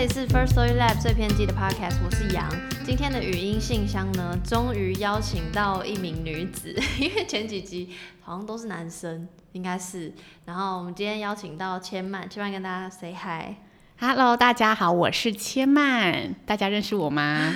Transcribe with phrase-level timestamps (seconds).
[0.00, 2.48] 这里是 First Story Lab 最偏激的 Podcast，我是杨。
[2.86, 10.10] 今天的语音信箱呢，终于邀请到一名女子， 因为前几集好像都是男生，应该是。
[10.46, 13.56] 然后我们今天邀请到千曼，千曼跟大家 say hi。
[13.98, 17.54] Hello，大家好，我是千曼，大家认识我吗？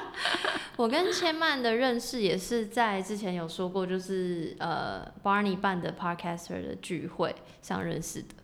[0.76, 8.34] 我跟千曼的认识也是在之前有说过，就是呃 Barney 办的 Podcaster 的聚会上认识的。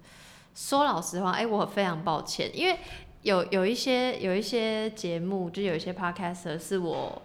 [0.54, 2.78] 说老实话，哎、我非常抱歉，因为
[3.26, 7.20] 有有一些有一些节目，就有一些 Podcaster 是我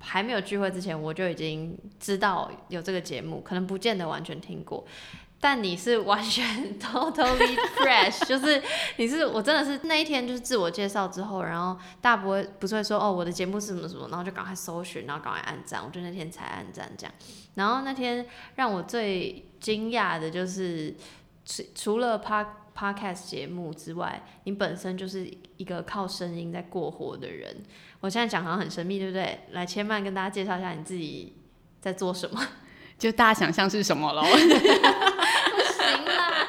[0.00, 4.84] 还没有聚会之前我就已经知道有这个节目，可能不见得完全听过。
[5.40, 6.44] 但你是完全
[6.80, 8.60] totally fresh，就是
[8.96, 17.14] 你是我真的是那一天就是自我介绍之后，然后大伯不是会说哦我的节目是什么什么，然后就赶快搜寻，然后赶快按赞，我就那天才按赞这样。
[17.54, 20.96] 然后那天让我最惊讶的就是
[21.44, 22.44] 除除了 p
[22.76, 27.56] podcast 节目之外，你本身就是一个靠声音在过活的人。
[28.00, 29.40] 我现在讲好像很神秘，对不对？
[29.52, 31.34] 来，千曼跟大家介绍一下你自己
[31.80, 32.46] 在做什么。
[32.98, 34.22] 就大家想象是什么喽？
[34.22, 36.46] 行啦，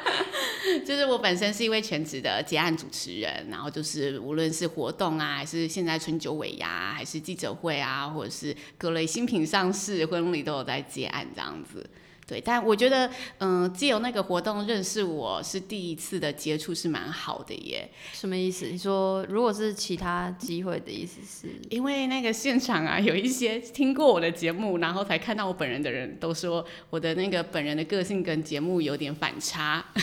[0.86, 11.88] 就是我本身是一位全职的结案主持人，然后就是无论是活动啊，还是现在春酒尾牙，还是记者会啊，或者是各类新品上市、婚礼都有在接案这样子。
[12.26, 18.66] 对，但我觉得，嗯，借由那个活动认识我是第一次的接触是蛮好的耶，什么意思？
[18.66, 21.54] 你说如果是其他机会的意思是？
[21.70, 29.84] 因为那个现场啊，有一些听过我的节目，然后才看到我本人的人都说我的那个本人的个性跟节目有点反差。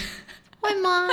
[0.61, 1.09] 会吗？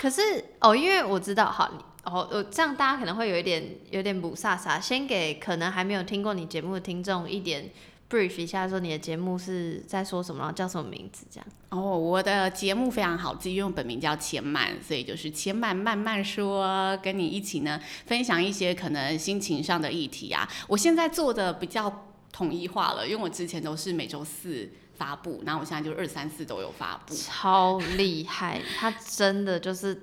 [0.00, 0.22] 可是
[0.60, 1.68] 哦，因为我知道，好，
[2.04, 4.80] 哦，呃，这样大家可能会有一点有点不飒飒。
[4.80, 7.68] 先给可能还没有听过你节目的听众一点
[8.12, 11.46] brief 一下，说你的节目是在说什么，然后叫什么名字，这样。
[11.70, 20.46] 哦，我的节目非常好记，因为我本名叫千曼，所以就是千曼慢慢说，跟你一起呢分享一些可能心情上的议题啊。
[20.68, 27.14] 我现在做的比较统一化了，因为我之前都是每周四发布，然后我现在就二三四都有发布。
[27.14, 29.98] 超厉害，他真的就是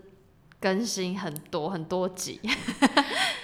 [0.59, 2.39] 更新很多很多集。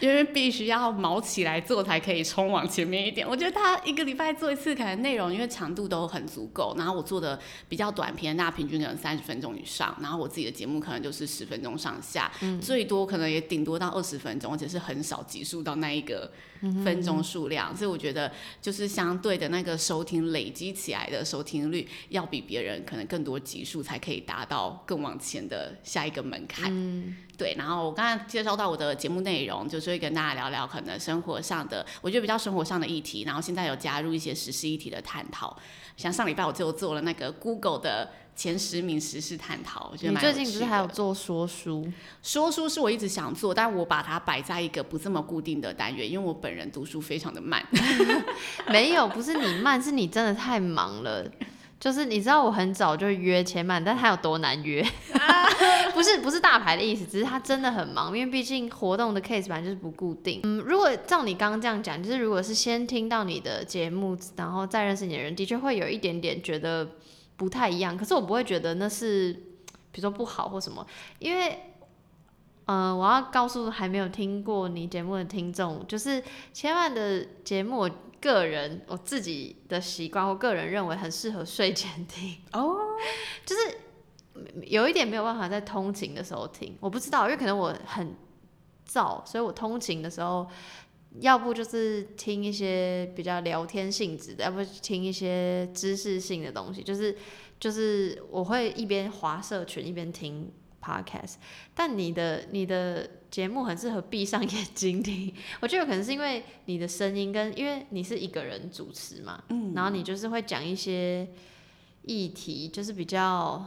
[0.02, 3.28] 因为必须要毛起来做才可以冲往前面一点。
[3.28, 7.40] 我觉得他一个礼拜做一次，可能内容因为长度都很足够，然后我做的
[7.70, 12.30] 比较短篇，那平均可能三十分钟以上，然后我自己的节目可能就是十分钟上下，
[12.62, 16.30] 最多可能也顶多到二十分钟，而且是很少集数到那一个
[16.84, 18.32] 分钟数量，所以我觉得
[18.62, 26.72] 就是相对的那个收听累积起来的收听率，要比别人可能更多集数才可以达到更往前的下一个门槛。
[27.38, 35.56] 对，然后我刚才介绍到我的节目内容，就是会跟大家聊聊可能生活上的，我觉得比较生活上的议题，然后现在有加入一些时事议题的探讨，
[35.98, 41.88] 像上礼拜我就做了那个 Google 的前十名时事探讨，我觉得你蛮有趣最近不是还有做说书？
[42.22, 47.66] 说书是我一直想做，但我把它摆在一个不这么固定的单元，因为我本人读书非常的慢。
[48.70, 51.26] 没有，不是你慢，是你真的太忙了。
[51.86, 54.84] 就是你知道我很早就约千曼，但他有多难约？
[55.94, 60.40] 不是不是大牌的意思，只是他真的很忙，因为毕竟活动的 case 本来就是不固定。
[60.46, 66.90] 嗯，如果照你刚刚这样讲，就是如果是先听到你的节目，然后再认识你的人，的确会有一点点觉得
[67.38, 67.96] 不太一样。
[67.96, 69.32] 可是我不会觉得那是
[69.92, 70.84] 比如说不好或什么，
[71.20, 71.72] 因为。
[72.68, 77.92] 嗯，我要告诉还没有听过你节目的听众，就是千万的节目，我
[78.26, 82.38] 个人我自己的习惯，我个人认为很适合睡前听。
[82.54, 82.76] 哦，
[83.46, 83.78] 就是
[84.64, 88.16] 有一点没有办法在通勤的时候听，我不知道，因为可能我很
[88.90, 90.48] 燥，所以我通勤的时候，
[91.20, 97.16] 要不就是听一些比较聊天性质的，要不听一些知识性的东西，就是
[97.60, 100.52] 就是我会一边划社群一边听
[100.86, 101.36] podcast，
[101.74, 111.28] 但你的你的节目很适合闭上眼睛听， 我觉得可能是因为你的声音跟因为你是一个人主持嘛，嗯，然后你就是会讲一些
[112.04, 113.66] 议题，就是比较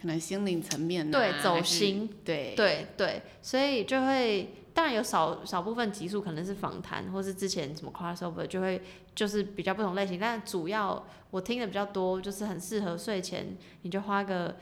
[0.00, 2.54] 可能心灵层面、啊、对走心，对。
[2.54, 8.80] 对对，所以就会当然有少少部分集数可能是访谈，或是之前什么 crossover 就会
[9.14, 14.56] 就是比较不同类型，但主要我听的比较多，就是很适合睡前，你就花个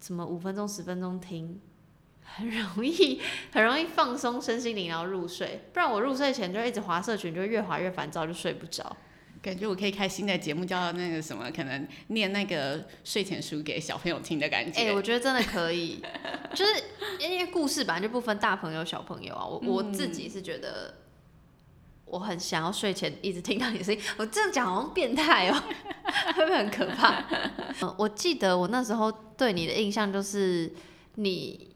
[0.00, 1.60] 什么五分钟十分钟听。
[2.30, 3.18] 很容易，
[3.50, 5.62] 很容易放松身心灵，然后入睡。
[5.72, 8.94] 不然我入睡前就一直滑社群，就会越滑越烦躁，就睡不着。
[9.40, 14.78] 感觉我可以开新的节目，叫那个什么，可能念那个睡前书给小朋友听的感觉。
[14.78, 16.02] 哎、我觉得真的可以，
[16.54, 16.84] 就是
[17.18, 19.46] 因为故事本来就不分大朋友小朋友啊。
[19.46, 20.94] 我我自己是觉得，
[22.10, 24.00] 我很想要睡前一直听到你的声音。
[24.18, 25.62] 我这样讲好像变态哦、
[26.34, 27.24] 会不会很可怕？
[27.82, 30.72] 嗯， 我记得我那时候对你的印象就是
[31.16, 31.74] 你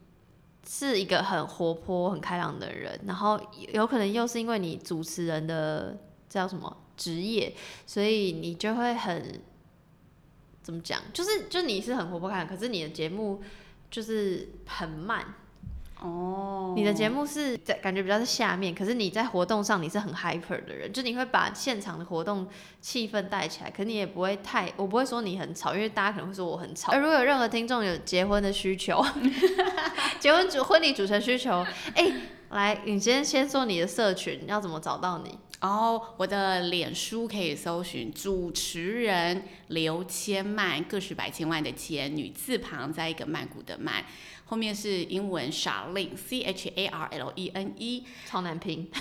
[0.67, 3.39] 是一个很活泼、很开朗的人，然后
[3.71, 5.97] 有可能又是因为你主持人的
[6.29, 7.53] 叫什么职业，
[7.85, 9.41] 所以你就会很
[10.61, 11.01] 怎么讲？
[11.13, 13.41] 就是就你是很活泼开朗，可是你的节目
[13.91, 15.35] 就是很慢。
[16.03, 22.45] 哦，你的节目是在感觉比较在下面，可是你在活动上你是很 hyper 的人，就你会把现场的活动
[22.81, 26.91] 气氛带起来，可你也不会太，我不会说你很吵，因为大家可能会说我很吵。
[26.91, 29.01] 而如果有任何听众有结婚的需求，
[30.19, 31.65] 结婚主婚礼主持人需求，
[31.95, 32.11] 哎、
[32.49, 35.39] 来，你先先说你的社群要怎么找到你？
[35.63, 44.03] 哦，我的脸书可以搜寻主持人刘千曼，个十百千万的千，女字旁在一个曼谷的曼，
[44.43, 48.03] 后面是英文 Charlene C H A R L E N E。
[48.25, 48.91] 超难拼，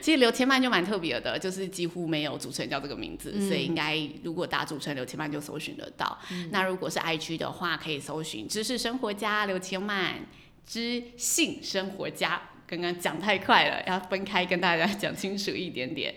[0.00, 6.18] 其实刘千曼就蛮特别的，就是几乎没有主持人叫这个名字，嗯所以应该如果打主持人刘千曼就搜寻得到。
[6.52, 10.26] 那如果是 IG 的话，可以搜寻知识生活家刘千曼，
[10.64, 12.40] 知性生活家。
[12.70, 16.14] 刚刚讲太快了，要分开跟大家讲清楚一点点。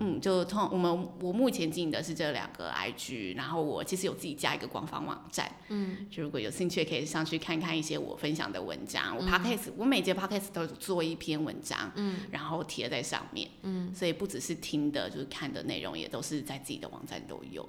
[0.00, 9.16] 嗯，就通我们我目前经营的是这两个 IG，然后我其实有自己加一个官方网站，嗯，就如果有兴趣可以上去看看一些我分享的文章。
[9.16, 17.66] 我 Podcast、我每节 Podcast 都做一篇文章，嗯，然后贴在上面，嗯，所以不只是听的，就是看的内容也都是在自己的网站都有。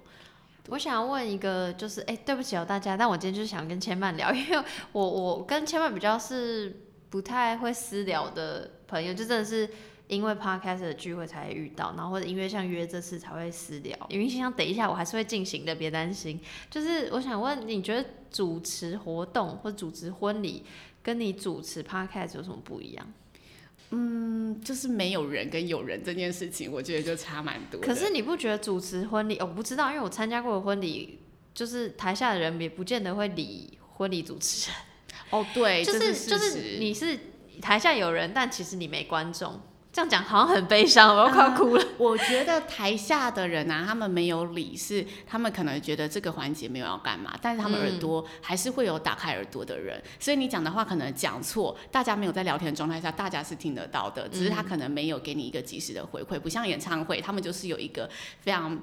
[0.69, 9.69] 我想要问一个，就是哎、对不起哦大家，但我今天就是想跟千曼聊，因为我我跟千曼比较是不太会私聊的朋友，就真的是
[10.07, 13.97] 因为 podcast 的聚会才会遇到，然后或者因为像约这次才会私聊。
[14.09, 16.39] 因为心想等一下我还是会进行的，别担心。
[16.69, 20.63] 就是我想问，你觉得主持活动或主持婚礼
[21.01, 23.13] 跟你主持 podcast 有什么不一样？
[23.91, 27.79] 嗯，就是没有人跟有人这件事情，我觉得就差蛮多。
[27.79, 29.37] 可是你不觉得主持婚礼？
[29.37, 31.19] 哦我不知道，因为我参加过的婚礼，
[31.53, 34.79] 就是台下的人也不见得会理婚礼主持人。
[35.29, 37.19] 哦，对，就这是就是你是
[37.61, 39.59] 台下有人，但其实你没观众。
[39.91, 41.85] 这样讲好像很悲伤，我要快哭了。
[41.97, 58.09] 我觉得台下的人啊，他们没有理，是他们可能觉得这个环节没有要干嘛，但是他们耳朵还是会有打开耳朵的人，所以你讲的话可能讲错，大家没有在聊天的状态下，大家是听得到的，只是他可能没有给你一个及时的回馈，不像演唱会，他们就是有一个
[58.41, 58.77] 非常。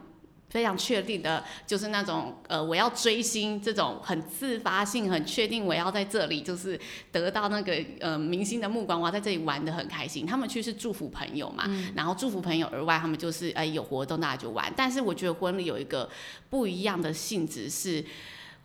[0.53, 6.79] 非常确定的，就是那种呃，我要追星这种很自发性、很确定我要在这里就是
[7.11, 10.27] 得到那个呃明星的目光，我要在这里玩的很开心。
[10.27, 11.65] 他们去是祝福朋友嘛，
[11.97, 14.71] 然后祝福朋友而外，他们就是哎、有活动大家就玩。
[14.77, 16.07] 但是我觉得婚礼有一个
[16.51, 18.05] 不一样的性质是，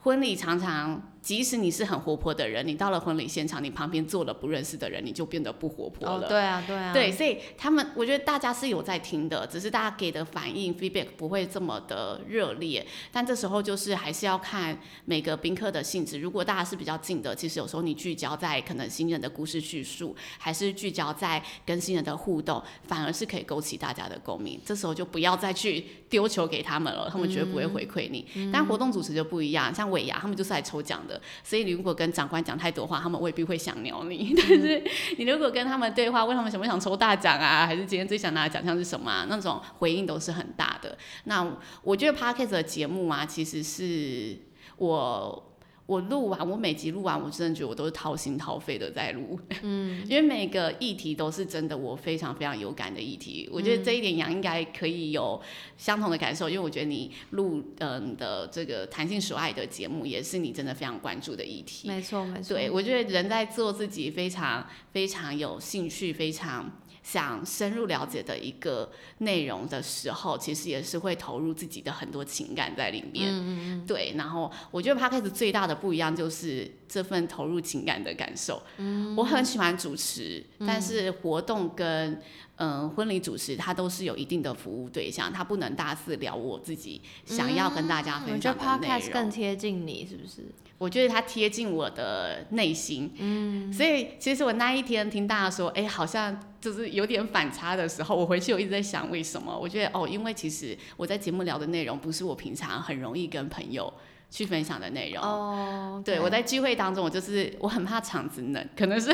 [0.03, 6.25] 婚礼常常即使你是很活泼的人，你到了婚礼现场，你旁边坐了不认识的人，你就变得不活泼了。
[6.25, 12.87] 哦，对啊，对啊，对，所以他们，我觉得大家是有在听的，只是大家给的反应 feedback 不会这么的热烈。
[13.11, 16.17] 但这时候就是还是要看每个宾客的性质。
[16.17, 24.57] 如果大家是比较近的，其实有时候你聚焦在可能新人的故事叙述，还是聚焦在跟新人的互动，反而是可以勾起大家的共鸣。
[24.65, 28.25] 这时候就不要再去丢球给他们了，他们绝对不会回馈你。
[28.49, 34.33] 但活动主持就不一样，像尾牙他们就是来抽奖的，所以你如果跟长官讲太多话，他们未必会想鸟你。
[34.37, 34.83] 但是
[35.17, 40.97] 你如果跟他们对话，问他们想不想抽大奖啊，还是今天最想拿的奖项是什么啊，那种回应都是很大的。
[41.23, 41.45] 那
[41.83, 44.37] 我觉得 p a r k e t 的节目啊，其实是
[44.77, 45.46] 我。
[45.87, 53.49] 我录完，我每集录完，我真的觉得我都是掏心掏肺的在录，嗯， 因为每个议题都是真的我非常非常有感的议题。
[53.51, 55.41] 我觉得这一点杨应该可以有
[55.77, 61.87] 相同的感受，因为我觉得你录嗯的这个弹性所爱的节目，也是你真的非常关注的议题。
[61.87, 62.53] 没错没错。
[62.53, 66.69] 对，我觉得人在做自己非常非常有兴趣、非常
[67.09, 73.29] 想深入了解的一个内容的时候，其实也是会投入自己的很多情感在里面。
[73.31, 73.85] 嗯嗯嗯。
[73.87, 78.61] 对，然后我觉得 podcast 最大的不一样就是这份投入情感的感受。
[78.75, 79.15] 嗯。
[79.15, 82.21] 我很喜欢主持，但是活动跟
[82.57, 89.11] 嗯婚礼主持，他都是有一定的服务对象，他不能大肆聊我自己想要跟大家分享的内 podcast 容。
[89.13, 90.43] 更贴近你，是不是？
[90.77, 99.57] 我觉得它贴近我的内心，嗯，所以其实我那一天听大家说，哎、好像就是有点反差的时候，我回去我一直在想为什么？
[99.57, 103.91] 我觉得哦，因为其实我在节目聊的内容不是我平常很容易跟朋友
[104.29, 105.23] 去分享的内容。
[105.23, 109.09] 哦，对，我在聚会当中，我就是我很怕场子冷，可能是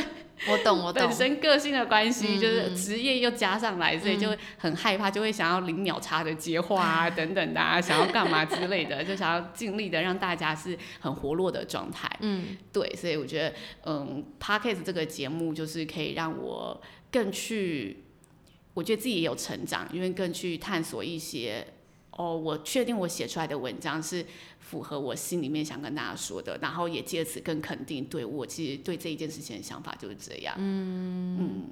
[0.48, 1.14] 我懂我懂本。
[1.16, 12.10] 身个性的关系，嗯就是职业又加上来，所以就很害怕，就会想要零秒差的接话啊， 等等的啊，想要干嘛之类的，就想要尽力的让大家是很活络的状态。
[12.22, 13.54] 嗯，对，所以我觉得，
[13.86, 18.04] 嗯 p a d k a s 这个节目就是可以让我更去，
[18.74, 21.66] 我觉得自己也有成长，因为更去探索一些
[22.18, 24.26] 哦，我确定我写出来的文章是
[24.60, 30.56] 符合我心里面想跟大家说的，然后也借此更肯定对我其实对这一件事情的想法就是这样。
[30.58, 31.68] 嗯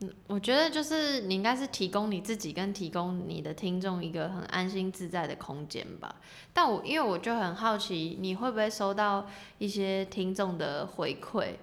[0.00, 6.16] 嗯，我觉得就是你应该是提供你自己跟提供你的听众一个很安心自在的空间吧。
[6.52, 9.26] 但我因为我就很好奇，你会不会收到
[9.58, 11.54] 一些听众的回馈？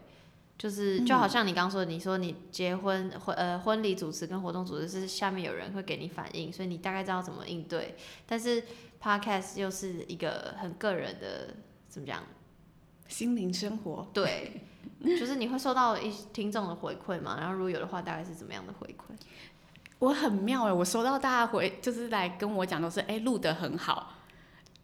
[0.58, 7.96] 就是就好像你刚说，你说你结婚婚呃婚礼主持跟活动主持是下面有人会给你反应，所以你大概知道怎么应对。
[8.26, 8.64] 但是
[9.02, 11.56] podcast 又是一个很个人的
[11.90, 12.24] 怎么讲？
[13.08, 14.08] 心灵生活。
[14.14, 14.62] 对，
[15.04, 17.38] 就是你会收到一听众的回馈嘛？
[17.40, 19.14] 然后如果有的话，大概是怎么样的回馈？
[20.00, 24.14] 我很妙哎，我收到大家回就是来跟我讲都是哎录的很好。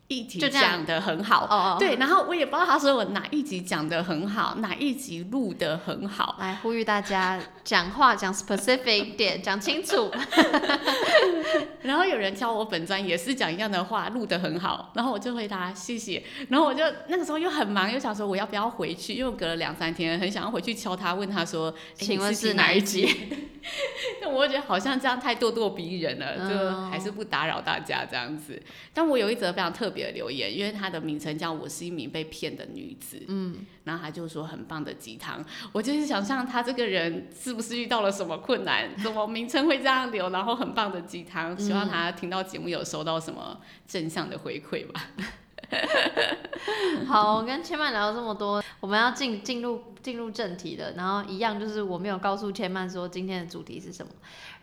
[0.09, 10.11] 一集讲的很好，对，然后我也不知道他说我哪一集讲的很好，哪一集录的很好，来呼吁大家讲话讲 specific 点，讲清楚。
[11.83, 16.23] 然后有人教我本专也是讲一样的话，录的很好，然后我就回答谢谢。
[16.49, 23.07] 然后我就那个时候又很忙，又想说我要不要回去，因为隔了两三天，很想要回去敲他，问他说， 请问是哪一集？
[24.19, 28.59] 但我觉得好像这样太咄咄逼人了，就还是不打扰大家这样子。
[28.91, 29.98] 但我有一则非常特别。
[30.03, 45.01] 的留言，因为他的名称叫我是一名被骗的女子，嗯，然后他就说很棒的鸡汤，我就是想象他这个人是不是遇到了什么困难，怎么名称会这样留，然后很棒的鸡汤，希望他听到节目有收到什么正向的回馈吧。
[47.07, 54.11] 好，我跟千曼聊了这么多，我们要进进入进入正题了，然后一样就是我没有告诉千曼说今天的主题是什么，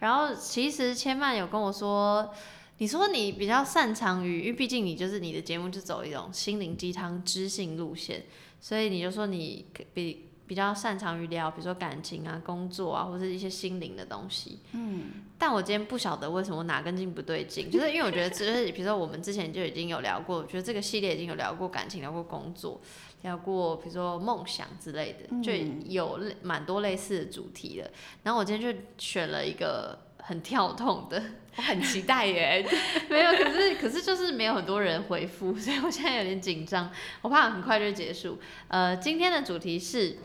[0.00, 2.33] 然后其实千曼有跟我说。
[2.78, 8.25] 你说你比较擅长于，因为毕竟你就是你的节目就走一种心灵鸡汤知性路线，
[8.61, 9.64] 所以你就说你
[9.95, 14.59] 比比较擅长于聊，比如说感情啊、工作啊，或者一些心灵的东西。
[14.73, 15.04] 嗯。
[15.38, 22.80] 但我今天不晓得为什么哪根筋不对劲，就是因为我觉得，就是比如说我们之前就已经有聊过，我觉得这个系列已经有聊过感情、聊过工作、
[23.23, 25.52] 聊过比如说梦想之类的，就
[25.90, 27.90] 有蛮多类似的主题的。
[28.23, 30.05] 然后我今天就选了一个。
[30.26, 31.23] 很跳痛的，
[31.54, 32.66] 我很期待耶。
[33.09, 36.90] 没有，可是可是就是没有很多人回复， 所以我现在有点紧张，
[37.23, 38.37] 我怕很快就结束。
[38.66, 40.18] 呃，今天的主题是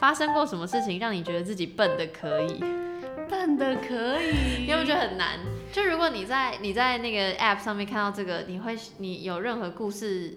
[0.00, 2.58] 发生过什么事情让你觉得自己笨的可以？
[3.30, 4.64] 笨的可以？
[4.64, 5.38] 你有没有觉得很难？
[5.72, 10.36] 就如果你在你在那个 App 上面看到这个，你会你有任何故事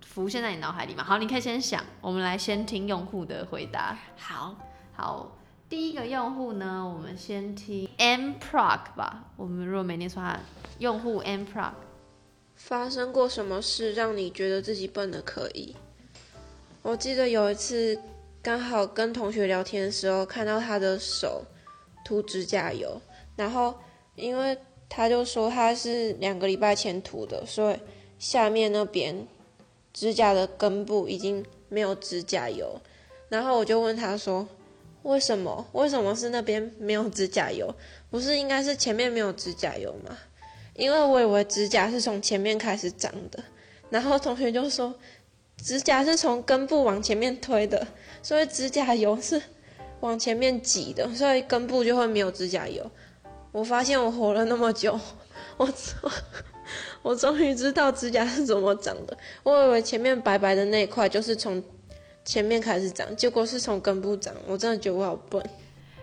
[0.00, 1.02] 浮现在你脑海里吗？
[1.02, 3.98] 好，你可以先想，我们来先听用户的回答。
[4.16, 4.54] 好，
[4.94, 5.36] 好。
[5.68, 9.32] 第一个用户呢，我们先听 M Prog 吧。
[9.36, 10.22] 我们如果没念错，
[10.78, 11.72] 用户 M Prog
[12.54, 15.74] 发生过什么事让你觉得自己笨的可以？
[16.82, 18.00] 我记得有一次
[18.40, 21.42] 刚好跟同学聊天的时候，看到他的手
[22.04, 23.00] 涂指甲油，
[23.34, 23.74] 然后
[24.14, 24.56] 因为
[24.88, 27.76] 他就说他是两个礼拜前涂的，所以
[28.20, 29.26] 下面那边
[29.92, 32.80] 指甲的根部已经没有指甲油，
[33.28, 34.46] 然后我就问他说。
[35.06, 35.64] 为什么？
[35.70, 37.72] 为什么是那边没有指甲油？
[38.10, 40.18] 不是应该是前面没有指甲油吗？
[40.74, 43.42] 因为我以为指甲是从前面开始长的，
[43.88, 44.92] 然后同学就说
[45.62, 47.86] 指甲是从根部往前面推的，
[48.20, 49.40] 所以指甲油是
[50.00, 52.90] 往前面挤的，所以根部就会没有指甲油。
[53.52, 54.98] 我发现我活了那么久，
[55.56, 55.72] 我
[57.02, 59.16] 我终于知道指甲是怎么长的。
[59.44, 61.62] 我以为前面白白的那一块就是从。
[62.26, 65.40] 前面开始长，结果是从根部长，我真的觉得我好笨。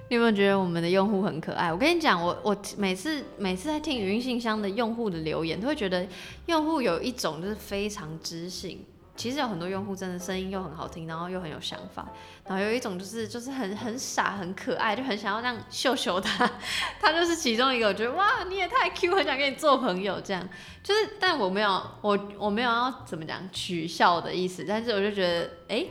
[0.10, 1.72] 你有没有觉得我们的用户很可爱？
[1.72, 6.08] 我跟你讲，我我每次每次在听语音信箱的用户的留言，都会觉得
[6.46, 8.86] 用户有一种就是非常知性。
[9.16, 12.08] 其实有很多用户真的声音又很好听，然后又很有想法。
[12.48, 16.50] 然后有一种就是就是很很傻很可爱，就很想要让秀秀他，
[17.02, 17.88] 他就是其中一个。
[17.88, 20.48] 我觉得哇，你也太 Q，很想跟你做朋友这样。
[20.82, 21.70] 就是，但我没有
[22.02, 25.86] 我我没有要怎么讲取笑的意思，但是我就觉得哎。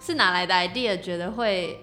[0.00, 1.00] 是哪来的 idea？
[1.00, 1.80] 觉得会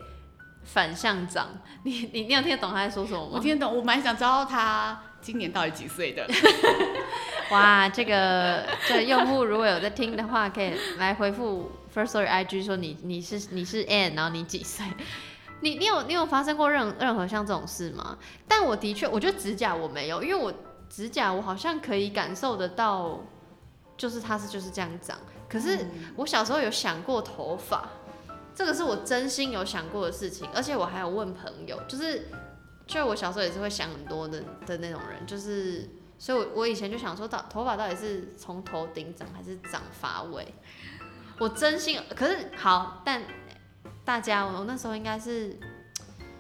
[0.64, 1.48] 反向长？
[1.84, 3.32] 你你你有听得懂他在说什么吗？
[3.34, 6.28] 我听得懂，我蛮想知道他今年到底几岁的。
[7.52, 14.84] 哇，这个这用户如果有在听的话，可以来回复 First Story IG 说你你是你是 Ann，然后你几岁？
[15.62, 18.18] 你你有你有发生过任任何像这种事吗？
[18.48, 20.52] 但我的确，我觉得指甲我没有，因为我
[20.90, 23.20] 指甲我好像可以感受得到，
[23.96, 25.16] 就是它是就是这样长。
[25.48, 27.88] 可是我小时候有想过头发。
[28.56, 32.30] 这个是我真心有想过的事情，而且我还有问朋友，就是，
[32.88, 40.48] 就我小时候也是会想很多的的那种人，就是，所以，我我以前就想说，到头发到底是从头顶长还是长发尾？
[41.38, 43.22] 我真心，可是好，但
[44.06, 45.60] 大家，我那时候应该是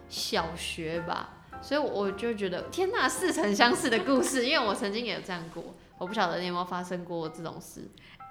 [0.07, 5.61] 小学吧，所以我就觉得，天哪，似曾相识的故事，因为我曾经也有这样过。
[5.97, 7.81] 我不晓得你有没有发生过这种事。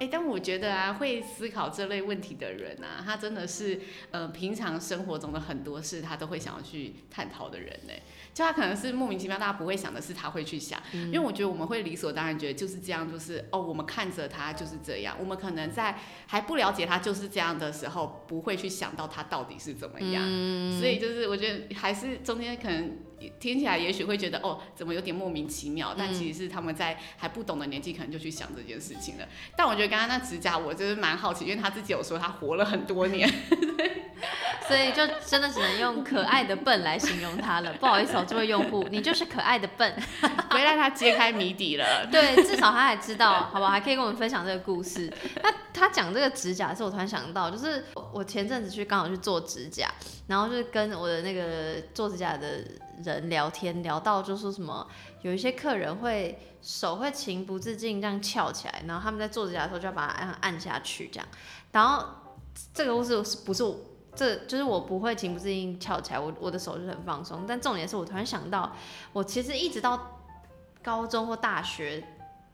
[0.01, 7.93] 哎，但我觉得啊，会思考这类问题的人啊，他真的是呃，平常生活中的很多事，他都会想要去探讨的人呢。
[8.33, 15.97] 就他可能是莫名其妙，大家不会想的是他会去想，因为我觉得我们会理所当然觉得就是这样，就是哦，我们看着他就是这样，我们可能在
[16.27, 20.23] 还不了解他就是这样的时候，不会去想到他到底是怎么样。
[20.81, 22.99] 所以就是我觉得还是中间可能
[23.39, 29.27] 听起来也许会觉得哦，怎么有点莫名其妙，但其实是他们在还不懂的年纪，可能就去想这件事情了。
[29.57, 33.31] 但我觉得刚刚那指甲，我就是蛮好奇，因为他自己有说他活了很多年。
[34.67, 37.71] 所以就真的只能用可爱的笨来形容他了。
[37.75, 39.95] 不好意思哦，这位用户，你就是可爱的笨，
[40.51, 42.07] 回让他揭开谜底了。
[42.11, 45.13] 对，至少他还知道，好吧，还可以跟我们分享这个故事。
[45.43, 49.87] 那他讲这个指甲的时候，我突然想到，就是我前阵子去刚好去做指甲，
[50.27, 52.65] 然后就是跟我的那个做指甲的
[53.03, 54.87] 人聊天，聊到就说什么，
[55.23, 61.29] 有一些客人会手会情不自禁这样翘起来，然后他们在做指甲的时候就要把它按按下去这样。
[61.73, 62.07] 然后
[62.73, 63.77] 这个故事是不是我？
[64.17, 67.45] 这就是我不会情不自禁翘起来，我我的手就很放松。
[67.49, 68.73] 但重点是我突然想到，
[69.13, 70.21] 我其实一直到
[70.85, 72.01] 高中或大学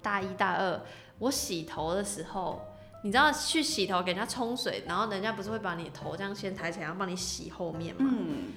[0.00, 0.80] 大一大二，
[1.18, 2.62] 我洗头的时候，
[3.02, 8.10] 你知道去洗头给人家冲水，然后人家不是会把你头这样先抬起来，然后帮你洗后面吗？
[8.12, 8.52] 嗯，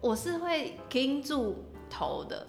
[0.00, 2.46] 我是会盯住头的，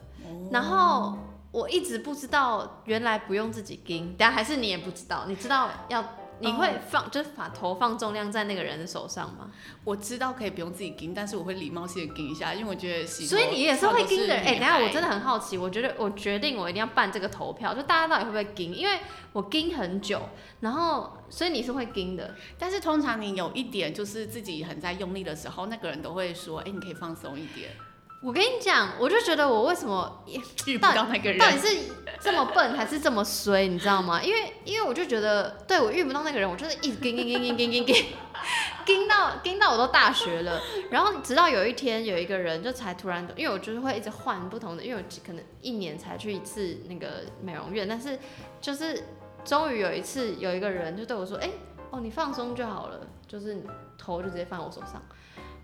[0.52, 1.18] 然后
[1.52, 6.04] 我一直不知道原来不用自己盯，但还是你也不知道，你知道要。
[6.42, 9.52] 你会放就是把头放重量在那个人的手上吗？
[9.84, 13.26] 我知道可以不用自己盯，但是我会礼貌性的盯一下，因为我觉得洗。
[13.26, 14.34] 所以你也是会盯的。
[14.34, 18.74] 哎，等下我真的很好奇，我觉得我决定我一定要办这个投票，就大家到底会不会盯？
[18.76, 19.00] 因为
[19.34, 20.22] 我盯很久，
[20.60, 22.36] 然后所以你是会盯的。
[22.58, 27.72] 但是通常你有一点就是自己很在用力的时候，那个人都会说，哎，你可以放松一点。
[28.22, 30.24] 我跟你讲，我就觉得我为什么
[30.68, 34.22] 遇不到那个人，到底是这么笨还是这么衰，你知道吗？
[34.22, 37.96] 因为因为我就觉得，对我遇不到那个人，我就是一直跟跟跟跟跟跟跟，
[38.86, 48.20] 跟 到跟到我都大学了，然后直到有一天有一个人就才突然，因为我就是会一直换不同的，因为我可能一年才去一次那个美容院，但是
[48.62, 49.04] 就是
[49.44, 51.50] 终于有一次有一个人就对我说，哎，
[51.90, 53.58] 哦，你放松就好了，就是
[53.98, 55.02] 头就直接放我手上。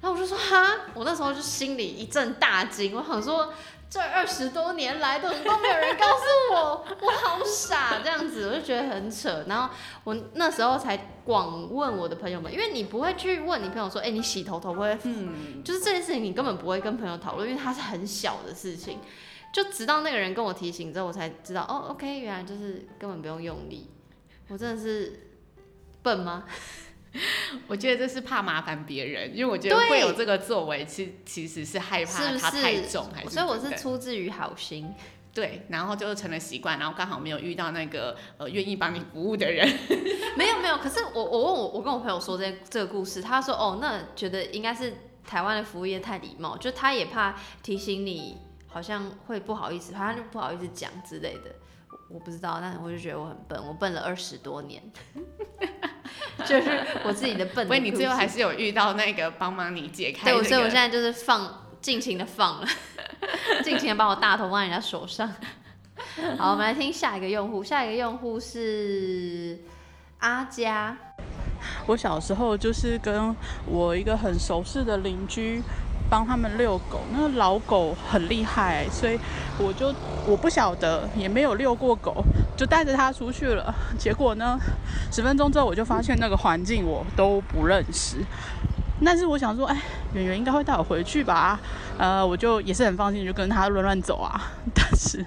[0.01, 3.53] 然后我就说哈，我那时候就心里一阵大惊，我想说
[3.89, 9.45] 这二十多年来都都没有人告诉我，我好傻这样子，我就觉得很扯。
[9.47, 14.97] 然后我那时候才广问我的朋友们，因为你不会去问你朋友说，哎，你洗头头不会？
[15.03, 18.99] 嗯，就是这件事情你根本不会跟朋友讨论，因为它是很小的事情。
[19.53, 23.89] 就直到那个人跟我提醒之后，我才知道哦，OK，原来就是根本不用用力。
[24.49, 25.31] 我真的是
[26.03, 26.43] 笨吗？
[27.67, 34.93] 我觉得这是怕麻烦别人，因为我觉得会有这个作为，其其实是害怕他太重，还是所以我是出自于好心，
[35.33, 39.67] 对，然后就成了习惯，然后刚好没有遇到那个呃愿意帮你服务的人，
[40.37, 44.93] 没有没有，可是我我问我我跟我朋友说这这个故事，他说哦，那觉得应该是
[45.25, 51.55] 台湾的服务业太礼貌，就他也怕提醒你，好像会不好意思，他就不好意思讲之类的，
[52.09, 54.81] 我不知道，但我就觉得我很笨，我笨了二十多年。
[56.47, 57.67] 就是我自己的笨。
[57.67, 60.31] 所以你最后还是有遇到那个帮忙你解开。
[60.31, 62.67] 对，所以我现在就是放，尽情的放了，
[63.63, 65.31] 尽情的把我大头放在人家手上。
[66.37, 67.63] 好，我们来听下一个用户。
[67.63, 69.59] 下一个用户是
[70.19, 70.97] 阿佳。
[71.87, 75.61] 我小时候就是跟我一个很熟识的邻居。
[76.09, 79.19] 帮他们遛狗，那个老狗很厉害，所以
[79.57, 79.93] 我就
[80.25, 82.23] 我不晓得，也没有遛过狗，
[82.55, 83.73] 就带着它出去了。
[83.97, 84.57] 结果呢，
[85.11, 88.17] 十分钟之后我就发现那个环境我都不认识。
[89.05, 89.79] 但是我想说，哎，
[90.13, 91.59] 圆圆应该会带我回去吧？
[91.99, 94.41] 呃，我就也是很放心，就跟他乱乱走啊。
[94.73, 95.23] 但是。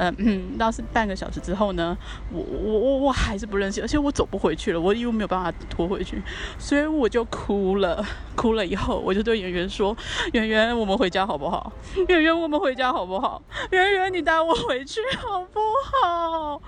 [0.00, 1.96] 嗯嗯，那是半个小时之后呢，
[2.32, 6.22] 我我我我还是不认识，而且我走不回去了，我又没有办法拖回去，
[6.58, 8.04] 所以我就哭了。
[8.34, 9.94] 哭了以后，我就对圆圆说
[10.32, 11.70] ：“圆圆，我们回家好不好？
[12.08, 13.42] 圆圆，我们回家好不好？
[13.70, 15.60] 圆圆，你带我回去好不
[15.92, 16.62] 好？”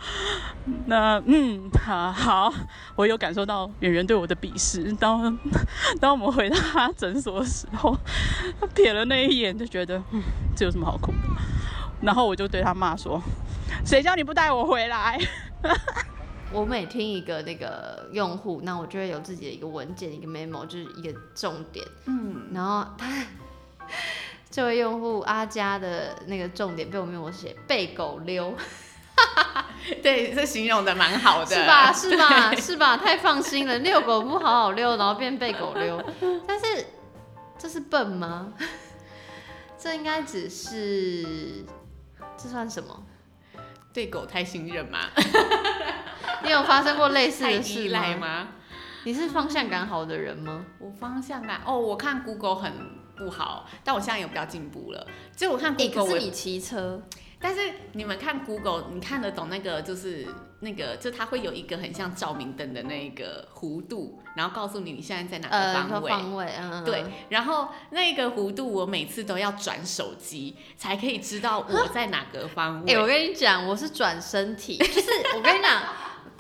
[0.85, 2.53] 那嗯，好好，
[2.95, 4.93] 我有感受到圆圆对我的鄙视。
[4.93, 5.39] 当
[5.99, 7.97] 当我们回到他诊所的时候，
[8.61, 10.21] 他瞥了那一眼，就觉得嗯，
[10.55, 11.19] 这有什么好哭的？
[12.03, 13.23] 然后我就对他骂说
[13.87, 15.19] ：“谁叫你不带我回来？”
[16.53, 21.83] 我每听一个那个用户，那我就会有自己的一个文件，一个 memo，就是一个重点。
[22.05, 23.07] 嗯，然后他
[24.51, 28.55] 这位用户阿佳的那个重点被我 memo 写被狗溜，
[30.03, 31.91] 对，这形容的蛮好的，是吧？
[31.91, 32.55] 是吧？
[32.61, 32.97] 是吧？
[32.99, 36.05] 太放心了，遛狗不好好遛，然后变被狗溜，
[36.47, 36.87] 但是
[37.57, 38.53] 这是笨吗？
[39.79, 41.65] 这应该只是。
[42.43, 43.03] 这算什么？
[43.93, 44.99] 对狗太信任吗？
[46.45, 48.17] 你有发生过类似的事吗？
[48.17, 48.49] 吗？
[49.05, 50.65] 你是方向感好的人吗？
[50.79, 52.73] 我方向感哦，我看 Google 很
[53.17, 55.07] 不好，但我现在有比较进步了。
[55.37, 57.01] 就我看、Google，我可是你骑车，
[57.43, 57.61] 但是
[57.93, 60.27] 你们看 Google，你看得懂那个就是
[60.61, 66.11] 那个，就它会有一个很像照明灯的那个弧度，然后告诉你你现在在哪个方位。
[66.11, 73.01] 方位，嗯，嗯对嗯，然后那个弧度我每次都要转手机才可以知道我在哪个方 哎、位。
[73.01, 75.83] 我跟你讲，我是转身体，就是我跟你讲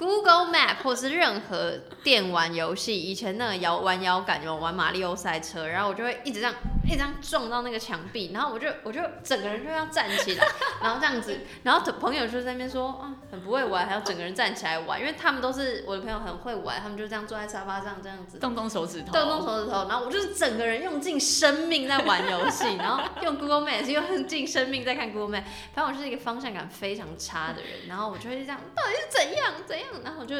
[0.03, 10.45] ，Google Map 或是任何电玩游戏，以前那个摇玩摇杆有玩马里奥赛车，然后我就会一直这样，一直这样撞到那个墙壁，然后我就我就整个人就要站起来，
[10.83, 18.38] 然后这样子，然后朋友就在那边说啊，很不会玩，还要整个人站起来玩，因为他们都是我的朋友很会玩，他们就这样坐在沙发上这样子。
[18.38, 25.45] 动动手指头，动动手指头，然后我就是整个人用尽生命在玩游戏，然后用 Google Map 也是用尽生命在看 Google Map。
[25.75, 30.37] 反正我就是一个方向感非常差的人，然后我就会这样，到底是怎样怎样，然后我就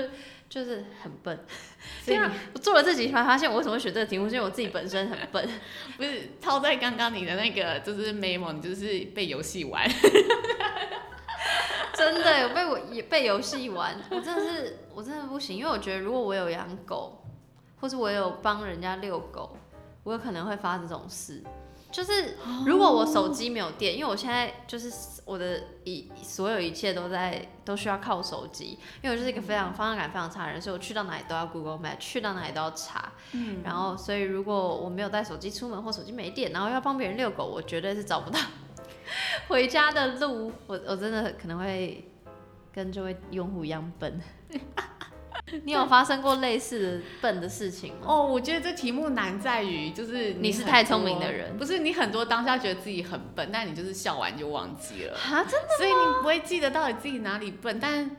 [0.49, 1.39] 就是很笨。
[2.05, 5.49] 所以你对啊，我做了这集才发现我为什么会选这个题目，是因为我自己本身很笨。
[5.97, 9.89] 不是套在刚刚你的那个就是 memo，你就是被游戏玩。
[11.95, 17.23] 真的有被我也被游戏玩，我真的是我真的不行，因为我觉得如果我有养狗，
[17.81, 19.57] 或是我有帮人家遛狗，
[20.03, 21.43] 我有可能会发生这种事。
[21.93, 24.91] 就是如果我手机没有电，因为我现在就是
[25.27, 33.13] 我的一所有一切都在都需要靠手机，因为我就是一个非常方向感非常差的人，所以我去到哪里都要 Google Map，去到哪里都要查。
[33.33, 38.41] 嗯，然后所以如果我没有带手机出门或手机没电，然后要帮别人遛狗，我绝对是找不到
[39.49, 40.51] 回家的路。
[40.67, 42.11] 我我真的可能会
[42.73, 44.19] 跟这位用户一样笨。
[45.65, 48.07] 你有发生过类似的笨的事情吗？
[48.07, 57.79] 哦，我觉得这题目难在于就是很你是太聪明的人不是你很多当下觉得自己很笨，但你就是笑完就忘记了，啊，真的所以你不会记得到底自己哪里笨。
[57.81, 58.17] 但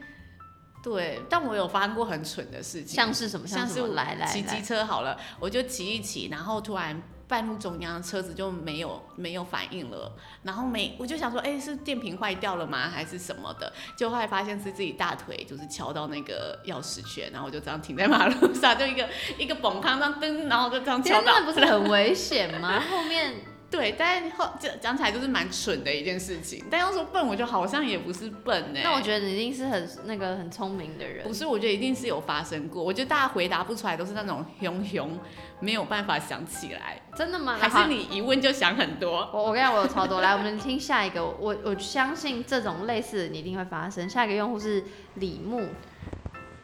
[0.83, 3.47] 对，但我有发生过很蠢的事情，像是什么？
[3.47, 7.01] 像是我来来骑机，车好了，我就骑一骑，然后突然
[7.33, 10.11] 半路中央车子就没有没有反应了，
[10.43, 12.87] 然后没我就想说，哎、是电瓶坏掉了吗？
[12.87, 13.73] 还是什么的？
[13.97, 21.51] 就后来发现是自己大腿就是敲到那个钥匙圈，然后我就这样停在马路上，就一个一个崩康这样噔，然后就这样敲到天那。
[21.51, 22.79] 不是很危险吗？
[22.79, 23.33] 后面
[23.73, 26.63] 对，但后讲讲起来就是蛮蠢的一件事情。
[26.69, 31.33] 但要说笨，我就好像也不是笨呢、那我觉得你一定是很那个很聪明的人不。
[31.33, 32.83] 是，我觉得一定是有发生过。
[32.83, 35.19] 我觉得大家回答不出来，都是那种熊熊
[35.59, 37.57] 没有办法想起来，真的吗？
[37.59, 39.27] 还是你一问就想很多？
[39.33, 40.21] 我我跟你讲，我有超多。
[40.21, 41.25] 来，我们听下一个。
[41.25, 44.07] 我我相信这种类似的你一定会发生。
[44.07, 44.83] 下一个用户是
[45.15, 45.67] 李牧，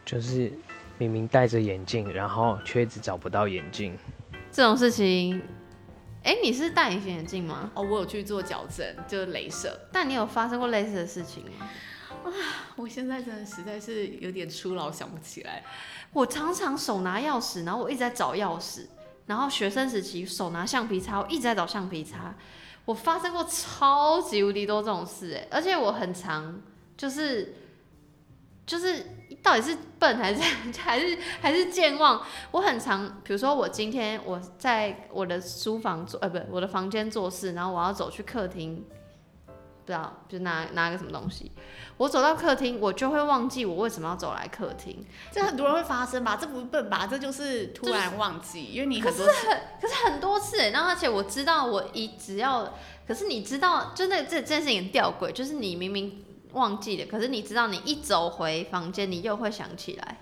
[0.04, 0.52] 就是
[0.96, 3.98] 明明戴着眼镜，然后却一直找不到眼镜。
[4.52, 5.40] 这种事情，
[6.22, 7.70] 哎、你是戴隐形眼镜吗？
[7.74, 9.88] 哦，我有去做矫正，就是镭射。
[9.90, 11.68] 但你有发生过类似的事情吗？
[12.24, 12.30] 啊
[12.76, 15.64] 我现在真的实在是有点初老，想不起来。
[16.12, 18.86] 我常常手拿钥匙，然后我一直在找钥匙，
[19.26, 22.34] 然后学生时期手拿橡皮擦，我一直在找橡皮擦。
[22.84, 26.60] 我发生过超级无敌多这种事，哎，而且我很常
[26.96, 27.54] 就是
[28.66, 29.06] 就是
[29.42, 30.42] 到底是笨还是
[30.80, 32.20] 还是还是健忘？
[32.50, 38.84] 我很常，比如说我今天我在我的书房做，呃，不，我的房间做事，然后我要走去客厅，
[39.46, 41.50] 不知道就拿拿个什么东西，
[41.96, 45.04] 我走到客厅，我就会忘记我为什么要走来客厅。
[45.32, 46.36] 这很多人会发生吧？
[46.40, 47.06] 这不是笨吧？
[47.10, 49.26] 这就是突然忘记，因为你很多
[49.80, 52.74] 可是很多次欸，然后而且我知道我一只要，
[53.08, 60.18] 可是你知道，就那这这件事情很吊诡，就是你明明忘记了，可是你知道你一走回房间，你又会想起来。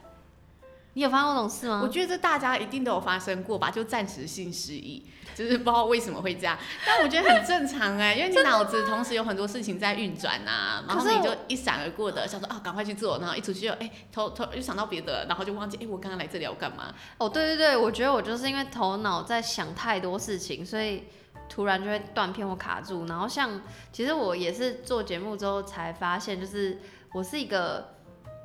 [0.94, 1.80] 你有发生过这种事吗？
[1.80, 6.58] 我觉得这大家一定都有发生过吧，就暂时性失忆，就是不知道为什么会这样。
[6.84, 16.92] 但我觉得很正常哎、因为你脑子同时有很多事情在运转呐，然后你就一闪而过的想说啊，赶快去做，然后一出去就哎、头头又想到别的， 然后就忘记哎、我刚刚来这里要干嘛？
[17.18, 21.04] 哦，对对对，我觉得我就是因为头脑在想太多事情，所以
[21.48, 23.06] 突然就会断片或卡住。
[23.06, 23.60] 然后像
[23.92, 26.78] 其实我也是做节目之后才发现，就是
[27.12, 27.94] 我是一个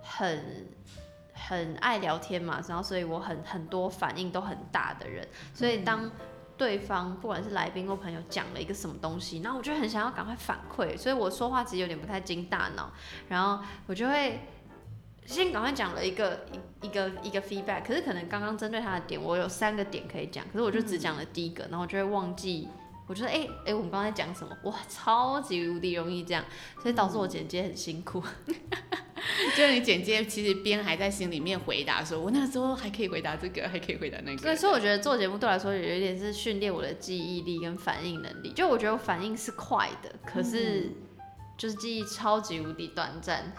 [0.01, 0.67] 很
[1.33, 6.09] 很爱聊天嘛，然后所以我很很多反应都很大的人，所以当
[6.57, 12.91] 对方不管是来宾或朋友讲了一个什么东西，然后我就很想要赶快反馈，所以我说话其实有点不太经大脑，
[13.27, 14.39] 然后我就会。
[15.25, 22.67] 先赶快讲了一个一一个一个 feedback，可是可能刚刚针对他的点，我有三个点可以讲，可是我就只讲了第一个，然后我就会忘记，
[23.07, 24.55] 我觉得哎哎、我们刚才讲什么？
[24.63, 26.43] 哇，超级无敌容易这样，
[26.81, 28.21] 所以导致我剪接很辛苦。
[29.55, 34.41] 就是你剪接其实边还在心里面回答说，我那时候还可以回答这个，还可以回答那个。
[34.41, 38.51] 对，所以我觉得做节目对我来说有一点是训练我的记忆力跟反应能力。
[38.51, 40.91] 就我觉得我反应是快的，可是
[41.57, 43.53] 就是记忆超级无敌短暂。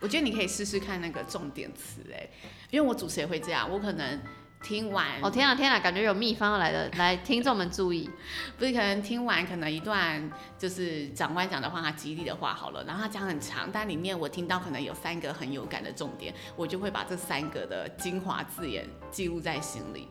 [0.00, 2.28] 我觉得你可以试试看那个重点词，哎，
[2.70, 4.20] 因为我主持也会这样，我可能
[4.62, 8.08] 听完，哦天啊天啊，感觉有秘方要来的， 来听众们注意，
[8.56, 20.08] 不是可能听完可能一段就是长官讲的话，他激励的话好了，然后他讲很长，但里面我听到可能有三个很有感的重点，我就会把这三个的精华字眼记录在心里。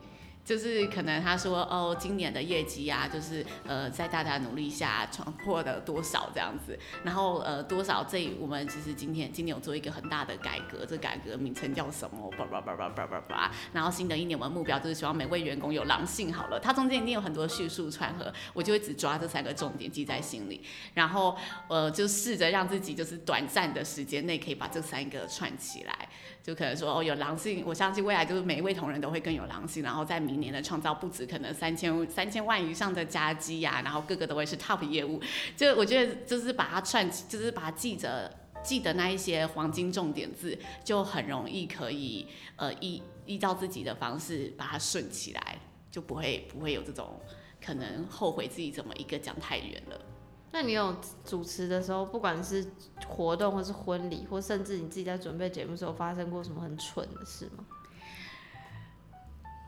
[0.48, 12.30] 就是可能他说哦，今年的业绩啊，就是呃，在大家努力下闯破了多少这样子，然后呃多少这我们其实今天今年有做一个很大的改革，这改革名称叫什么？
[12.38, 13.52] 叭叭叭叭叭叭叭。
[13.74, 20.62] 然后新的一年我们目标就是希望每位员工有狼性好了，它中间一定有很多叙述串合，我就会只抓这三个重点记在心里，
[20.94, 21.36] 然后
[21.68, 26.08] 呃就试着让自己就是短暂的时间内可以把这三个串起来。
[26.42, 35.20] 就可能说哦，有狼性，我相信未来就是每一位同仁都会更有狼性，然后在明年的创造不止可能三千三千万以上的加基呀，然后个个都会是 top 业务。
[35.56, 45.58] 就我觉得就是把它串，就是把它记着，记得那一些黄金重点字，就很容易可以呃依依照自己的方式把它顺起来，
[45.90, 47.20] 就不会不会有这种
[47.62, 50.00] 可能后悔自己怎么一个讲太远了。
[50.50, 52.66] 那你有主持的时候，不管是
[53.06, 57.64] 活动或是婚礼，或甚至你自己在准备节目的时候，发生过什么很蠢的事吗？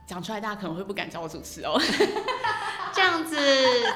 [0.06, 1.80] 讲出来大家可能会不敢叫我主持哦。
[2.92, 3.36] 这样子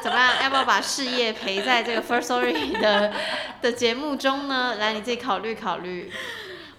[0.03, 0.37] 怎么样？
[0.45, 3.13] 要不要把事业陪在这个 First Story 的
[3.61, 4.77] 的节目中呢？
[4.77, 6.13] 来，你自己考虑考虑。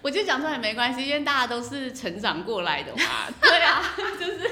[0.00, 3.02] 我觉得讲出来没关系，因为大家都是成长过来的嘛。
[3.42, 3.82] 对啊，
[4.18, 4.50] 就是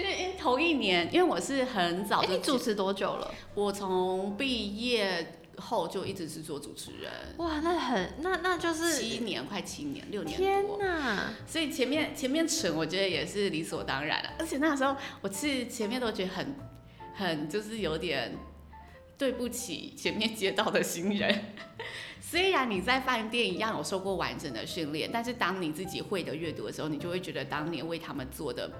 [0.00, 2.22] 就是因为头一年，因为我是很早。
[2.22, 3.30] 你主持多久了？
[3.54, 7.10] 我从毕业后就一直是做主持人。
[7.36, 11.34] 哇，那很那那就是七年，快七年，六年天哪！
[11.46, 14.32] 所以前面前面蠢，我觉得也是理所当然啊。
[14.38, 16.54] 而且那时候我是前面都觉得很
[17.14, 18.34] 很就是有点
[19.20, 21.52] 对不起前面接到的新人。
[22.18, 28.70] 虽然你在饭店一样有受过完整的训练，但是当你自己会的阅读的时候，你就会觉得当年为他们做的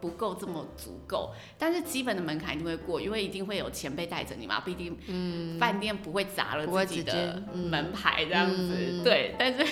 [0.00, 1.32] 不够这么足够。
[1.58, 4.60] 但是基本的门槛一定会过，因为一定会有前辈带着你嘛。
[4.60, 9.02] 毕竟，嗯，饭店不会砸了自己的门牌这样子。
[9.02, 9.66] 对，但是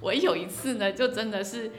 [0.00, 1.72] 我有一次呢，就真的是，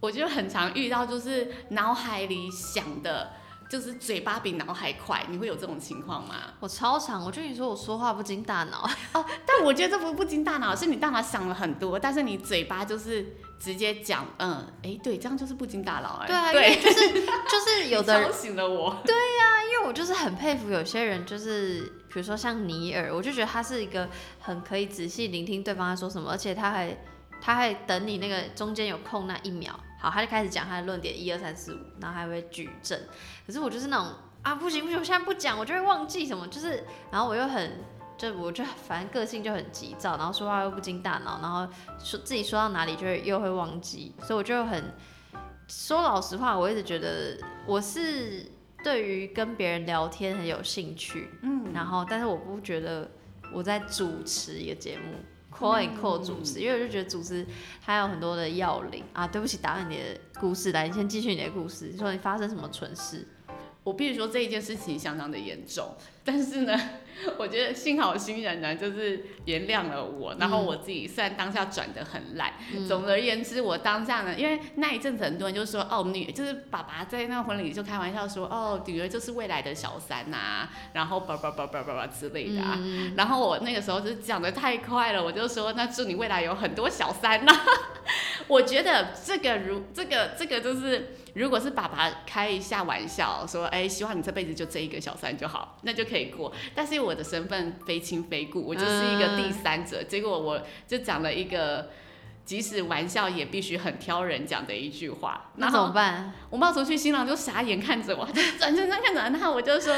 [0.00, 3.32] 我就很常遇到，就是脑海里想的。
[3.68, 6.34] 就是嘴巴比脑海快，你会有这种情况吗？
[6.60, 13.26] 我超常，我就跟你说我说话不经大脑 哦，但我觉得这不不经大脑，是你大脑想了很多，但是你嘴巴就是
[13.58, 17.12] 直接讲，嗯，哎，对，这样就是不经大脑，哎，对啊，对，就是
[17.50, 24.08] 就是有的吵醒了我，对呀，因为我就是很佩服有些人，就是比如说像尼尔，我就觉得他是一个
[24.40, 26.96] 很可以仔细聆听对方在说什么，而且他还
[27.40, 29.78] 他还等你那个中间有空那一秒。
[30.06, 32.96] 好，他就开始讲他的论点，一二三四五，然后还会举证。
[33.44, 34.06] 可是我就是那种
[34.42, 36.46] 啊，不行不行，我现在不讲，我就会忘记什么。
[36.46, 37.80] 就是，然后我又很，
[38.16, 41.66] 就我就反正个性就很急躁，然后说话又不经大脑，然后
[41.98, 44.94] 说自己说到哪里就会又会忘记，所以我就很
[45.66, 48.46] 说老实话，我一直觉得我是
[48.84, 53.10] 对于跟别人聊天很有兴趣，嗯，然后但是我不觉得
[53.52, 55.16] 我在主持一个节目。
[55.58, 57.46] And call 主持，因为我就觉得主持
[57.84, 59.26] 它有很多的要领啊。
[59.26, 61.88] 对不起，打断你的故事，来，你先继续你的故事。
[61.92, 63.26] 你说你发生什么蠢事？
[63.82, 66.78] 我必须说这一件事情相当的严重，但是呢。
[67.38, 72.52] 我觉得幸好新人呢，就是原谅了我，然后我自己虽然当下转的很烂，
[72.86, 82.78] 总而言之，我当下呢，因为那一阵子很多人就说，哦，女就是爸爸在那个婚礼就开玩笑说，哦，女儿就是未来的小三呐，然后叭叭叭叭叭叭之类的，啊，
[83.16, 87.52] 然后我那个时候是讲的太快了，我就说，那祝你未来有很多小三呐。
[88.48, 97.05] 我觉得这个如这个这个就是，如果是爸爸开一下玩笑说，哎，希望你这辈子就这一个小三就好，那就可以过，但是。
[97.06, 100.02] 我的身份非亲非故，我就是一个第三者。
[100.02, 101.90] 结果我就讲了一个，
[102.44, 105.50] 即使玩笑也必须很挑人讲的一句话。
[105.56, 106.32] 那怎么办？
[106.50, 109.94] 我冒出去，新郎就傻眼看着我，转身看着，然后我就说，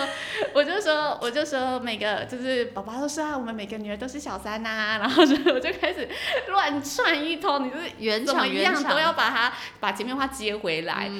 [0.55, 4.97] 我就说，我就说，每个就是宝宝都说啊，我们每个女儿都是小三呐。
[5.01, 6.09] 然后就我就开始
[6.49, 11.11] 乱串一通，你就是怎么样都要把它把前面话接回来。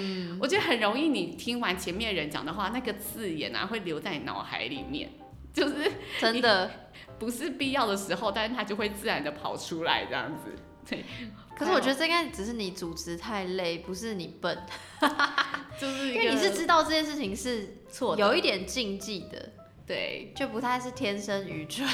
[0.41, 5.11] 我觉得很容易，你听完前面人讲的话，那个字眼啊会留在你脑海里面。
[5.59, 5.91] 就是
[6.21, 6.71] 真的
[7.19, 10.55] 不是必要的时候，但是他就会自然的跑出来这样子。
[10.89, 11.05] 对，
[11.59, 14.57] 可是我觉得这应该只是你主持太累，不是你笨。
[15.81, 19.51] 就是因为你是知道这件事情是错，有一点禁忌的，
[19.87, 21.89] 对，就不太是天生愚蠢。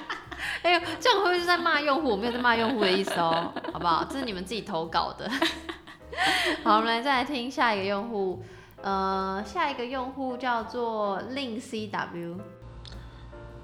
[0.62, 2.10] 哎呦，这样会不会是在骂用户？
[2.10, 4.04] 我没有在骂用户的意思哦，好不好？
[4.04, 5.30] 这是你们自己投稿的。
[6.62, 8.42] 好，我们来再来听下一个用户。
[8.82, 12.36] 呃，下一个用户叫做令 CW。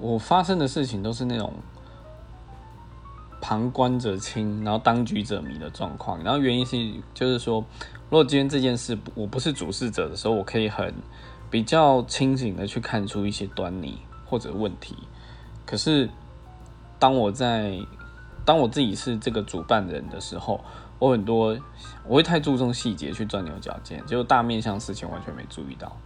[0.03, 1.55] 我发生的事情都是那种
[3.41, 6.21] 旁观者清，然后当局者迷的状况。
[6.25, 6.77] 然后原因是
[7.15, 7.65] 就是说，
[8.11, 10.93] 如果今天这件事我不是主事者的时候，我可以很
[11.49, 14.97] 比较清醒的去看出一些端倪或者问题。
[15.65, 16.11] 可是
[16.99, 17.79] 当我在
[18.45, 20.61] 当我自己是这个主办人的时候，
[20.99, 21.57] 我很多
[22.05, 25.97] 我会太注重细节去钻牛角尖，结果大面向事情完全没注意到，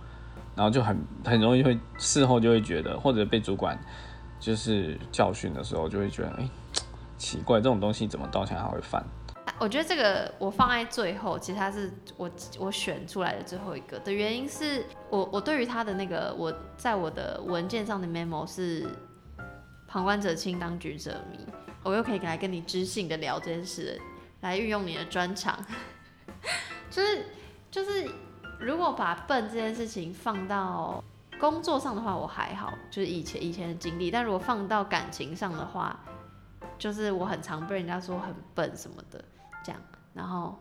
[0.56, 3.78] 然后就很很容易会事后就会觉得，或者被主管
[4.40, 6.48] 就是教训的时候，就会觉得哎、
[7.18, 9.04] 奇怪，这种东西怎么到现在还会犯？
[9.58, 18.86] 我觉得这个我放在最后，其实它是我我选出来的最后一个的原因是我我对于他的那个我在我的文件上的 memo 是
[19.88, 21.38] 旁观者清，当局者迷，
[21.82, 23.98] 我又可以来跟你知性的聊这件事，
[24.42, 25.58] 来运用你的专长，
[26.90, 27.24] 就是
[27.70, 28.10] 就是
[28.58, 31.02] 如果把笨这件事情放到
[31.38, 35.98] 工作上的话，我还好，就是以前以前的经历，但如果放到感情上的话，
[36.78, 39.22] 就是我很常被人家说很笨什么的。
[39.64, 39.80] 这样，
[40.14, 40.58] 然后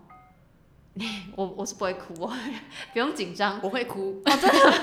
[1.36, 2.28] 我我是不会哭，我
[2.94, 3.60] 不用紧张。
[3.62, 4.82] 我会哭，哦，真的，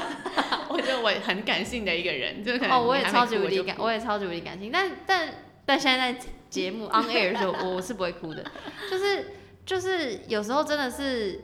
[0.69, 5.29] 我觉得我很感性的一个人，就是可能哦，我也超级无敌感，我也超级无敌感性，但但
[5.67, 8.45] 但现在在节目 on air 的时候，我我是不会哭的，
[8.91, 9.33] 就是
[9.67, 11.41] 就是有时候真的是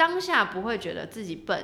[0.00, 1.62] 当下不会觉得自己笨，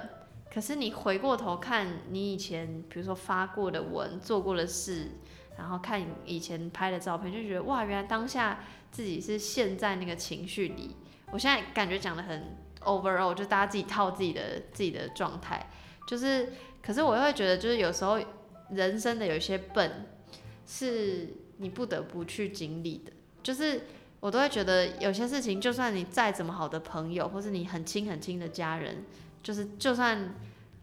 [0.53, 5.13] 可是你回过头看你以前，比如说发过的文、做过的事，
[5.57, 10.97] 然后看以前拍的照片，就觉得哇，原来当下自己是陷在那个情绪里。
[11.33, 15.71] 我现在感觉讲的很 overall，就大家自己套自己的自己的状态，
[16.07, 18.21] 就是，可是我又会觉得，就是有时候
[18.69, 20.05] 人生的有一些笨，
[20.67, 23.81] 是你不得不去经历的，就是。
[24.21, 29.05] 我都会觉得有些事情，就算你再怎么好的朋友，或是你很亲很亲的家人，
[29.43, 30.35] 就是就算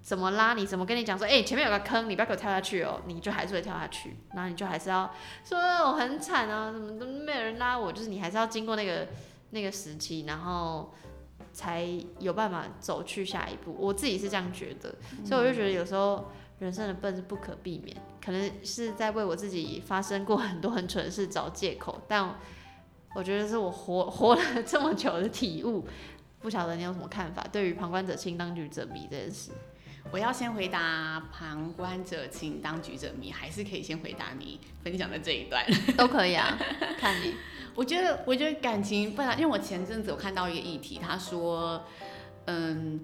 [0.02, 5.12] 怎么拉你，怎么跟你讲说，哎、前面有个坑，你不要给我跳下去哦，你就还是会跳下去，然后你就还是要
[5.43, 9.08] 说我很惨啊，怎么都没有人拉我，就是你还是要经过那个
[9.52, 10.93] 那个时期，然后
[11.54, 11.88] 才
[12.19, 13.76] 有办法走去下一步。
[13.80, 14.93] 我自己是这样觉得，
[15.26, 22.36] 所以我就觉得有时候人生的笨是不可避免，可能是在为我自己发生过很多很蠢的事找借口，但
[23.15, 25.88] 我觉得是我活 活了这么久的体悟。
[26.41, 27.45] 不晓得你有什么看法？
[27.52, 29.52] 对于旁观者清，当局者迷这件事，
[30.12, 35.65] 我要先回答旁观者清，当局者迷，还是可以先回答你分享的这一段。
[35.95, 36.58] 都可以啊，
[36.99, 37.36] 看你。
[37.76, 41.82] 我觉得，我觉得感情本来，因为我前阵子有看到一个议题，他说，
[42.45, 42.99] 嗯，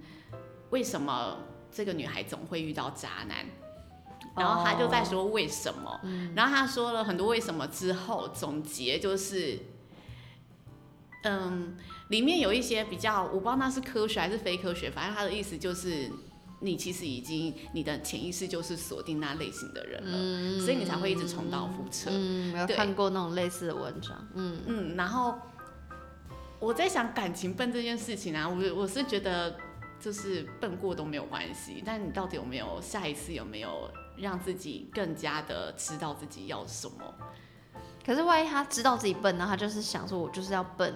[0.68, 1.38] 为什么
[1.72, 3.46] 这个女孩总会遇到渣男？
[4.36, 6.00] 然后他就在说为什么，
[6.36, 9.58] 然后他说了很多为什么之后，总结就是，
[11.22, 11.76] 嗯，
[12.08, 16.10] 里面有一些比较，我不知道那是科学还是非科学，反正他的意思就是，
[16.60, 22.10] 你其实已经你的潜意识就是锁定那类型的人了，所以你才会一直重蹈覆辙。
[22.10, 24.28] 嗯，有看过那种类似的文章。
[24.34, 25.38] 嗯，嗯，然后
[26.58, 29.56] 我在想感情笨这件事情啊，我我是觉得
[30.00, 37.14] 就是笨过都没有关系，但你到底有没有下一次有没有让自己更加的知道自己要什么？
[38.10, 40.92] 可是万一他知道自己笨，呢他就是想说，我就是要笨，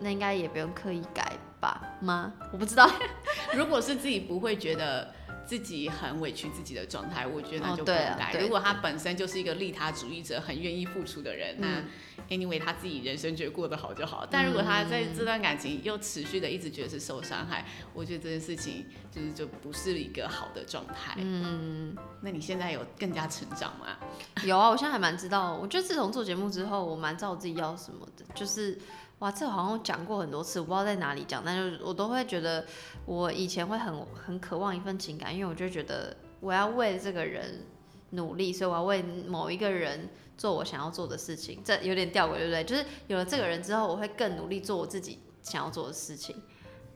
[0.00, 1.80] 那应该也不用刻意改吧？
[1.98, 2.30] 吗？
[2.52, 2.86] 我不知道。
[3.56, 5.10] 如果是自己不会觉得
[5.46, 8.32] 自己很委屈自己的状态，我觉得那哦就不用改。
[8.32, 11.84] 对啊如果他本身就是一个利他主义者，很愿意付出的人，那嗯
[12.28, 14.26] anyway 他自己人生觉得过得好就好。
[14.28, 21.14] 但如果他在这段感情又持续的一直觉得是受伤害，我觉得这件事情就是就不是一个好的状态。
[21.18, 23.96] 嗯，那你现在有更加成长吗？
[24.44, 25.54] 有啊，我现在还蛮知道。
[25.54, 28.24] 我觉得自从做节目之后，我蛮知道我自己要什么的。
[28.34, 28.78] 就是
[29.20, 32.66] 哇，这好像讲过很多次，我不知道在哪里讲，但是我都会觉得
[33.06, 37.64] 我以前会很很渴望一份情感，因为我就觉得我要为这个人
[38.10, 41.62] 努力，所以我要为某一个人做我想要做的事情。
[41.64, 42.62] 这有点吊诡，对不对？
[42.64, 46.36] 就是有了这个人之后，我会更努力做我自己想要做的事情。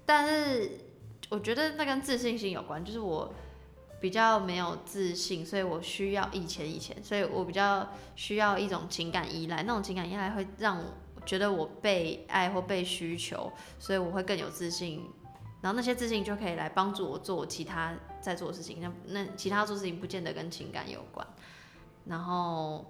[0.04, 0.72] 但是
[1.30, 3.32] 我觉得那跟自信心有关，就是我
[3.98, 10.84] 比较没有自信，所以我需要以前以前，所以我比较需要一种情感依赖，那种情感依赖会让
[11.24, 15.08] 觉得我被爱或被需求，所以我会更有自信，
[15.60, 21.26] 然后那些自信就可以来帮助我做其他在做的事情，那那其他做事情不见得跟情感有关，
[22.04, 22.84] 然后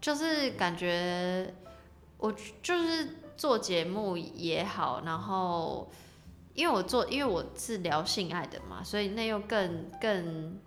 [0.00, 1.54] 就是感觉
[2.18, 5.90] 我就是做节目也好，然后。
[6.52, 10.58] 因为我做，因为我是聊性爱的嘛，所以那又更更，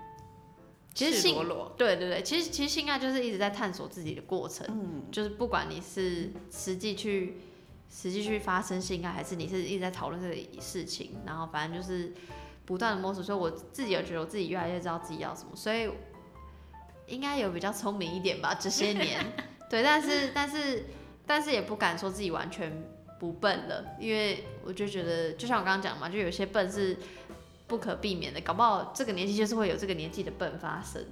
[0.93, 1.35] 其实性
[1.75, 7.37] 对对对，其实其实性爱就是一直在探索自己的过程，嗯，就是不管你是实际去
[7.89, 12.13] 实际去发生性爱，还是你是一直在讨论这个事情，然后反正就是
[12.65, 15.89] 不断的摸索，所以我自己也觉得我自己越来越知道自己要什么，所以
[17.07, 19.19] 应该有比较聪明一点吧，这些年。
[19.69, 20.85] 对，但是但是
[21.25, 22.71] 但是也不敢说自己完全
[23.19, 26.95] 不笨了，因为我就觉得，就像我刚刚讲嘛，就有些笨是
[27.73, 31.03] 不可避免的，搞不好这个年纪就是会有这个年纪的笨发生。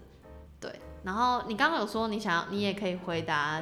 [0.59, 0.72] 对，
[1.03, 3.59] 然后你刚刚有说你想要，你也可以回答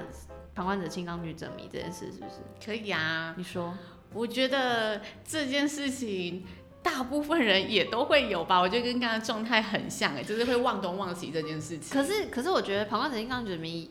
[0.54, 2.42] 旁观者清当局者迷这件事，是不是？
[2.66, 3.74] 可以啊，你说，
[4.14, 6.46] 我觉得这件事情
[6.84, 11.90] 大部分人也都会有吧，我觉得跟刚刚状态很像哎，就是会忘东忘西这件事情。
[11.90, 13.90] 可是可是我觉得旁观者清当局者迷，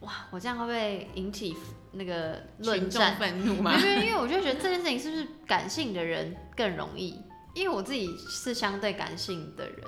[0.00, 1.56] 哇，我这样会不会引起
[1.92, 3.16] 那个论群众战？
[3.16, 3.74] 愤怒吗？
[3.74, 7.18] 因为因为我就觉得这件事情是不是感性的人更容易？
[7.54, 9.78] 因为我自己是相对感性的人，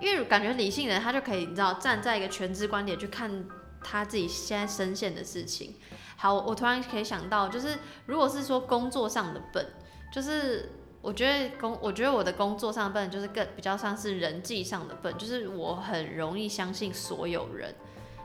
[0.00, 3.46] 因为感觉理性的人他就可以你知道站在一个全知观点去看
[3.82, 5.74] 他自己现在深陷的事情。
[6.16, 9.66] 好，我突然可以想到，就是如果是说工作上的笨，
[10.12, 10.70] 就是
[11.02, 17.74] 我觉得工，我觉得我的工作上的笨就是更比较像是人际上的笨，就是我很容易相信所有人，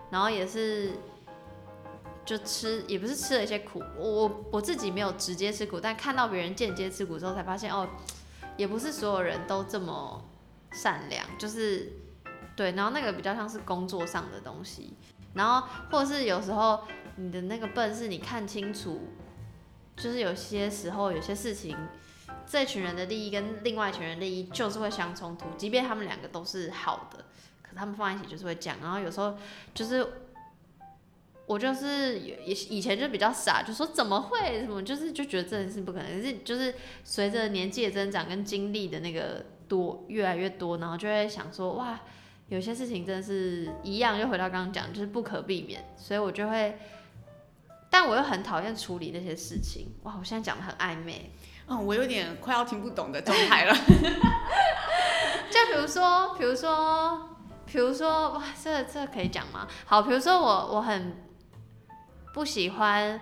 [0.09, 0.91] 然后也是。
[2.23, 7.89] 就吃也不是吃了一些苦，我我自己没有直接吃苦，但看到别人间接吃苦之后，才发现哦，
[8.61, 10.23] 也不是所有人都这么
[10.71, 11.93] 善良，就是
[12.55, 14.93] 对，然后那个比较像是工作上的东西，
[15.33, 16.81] 然后或者是有时候
[17.15, 19.01] 你的那个笨是你看清楚，
[19.97, 21.75] 就是有些时候有些事情，
[22.45, 27.25] 这群人的利益跟另外一群人利益就是会相冲突，即便他们两个都是好的，
[27.63, 29.35] 可他们放在一起就是会讲，然后有时候
[29.73, 30.07] 就是。
[31.51, 36.23] 我就是以以前就比较傻，就说怎么会什么，就是就觉得这件事不可能。
[36.23, 36.73] 是就是
[37.03, 41.99] 随着年纪的增长跟经历的那个多越来越多，然后就会想说哇，
[42.47, 46.79] 有些事情真的是一样，又回到刚刚讲，就是不可避免，所以我就会，
[47.89, 49.87] 但我又很讨厌处理那些事情。
[50.03, 51.31] 哇，我现在讲的很暧昧，
[51.67, 53.75] 嗯，我有点快要听不懂的状态了。
[55.51, 57.29] 就比如说，比如说，
[57.65, 59.67] 比如说，哇，这这可以讲吗？
[59.85, 61.29] 好，比如说我我很。
[62.33, 63.19] 不喜欢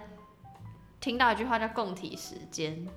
[0.99, 2.88] 听到一句话叫“共体时间”，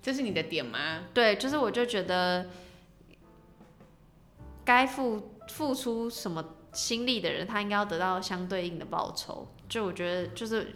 [0.00, 1.02] 这是你的点吗？
[1.12, 2.46] 对，就是我就觉得
[4.64, 9.46] 该付付出什么心力的人，他应该要得到相对应的报酬。
[9.68, 10.74] 就我觉得，就是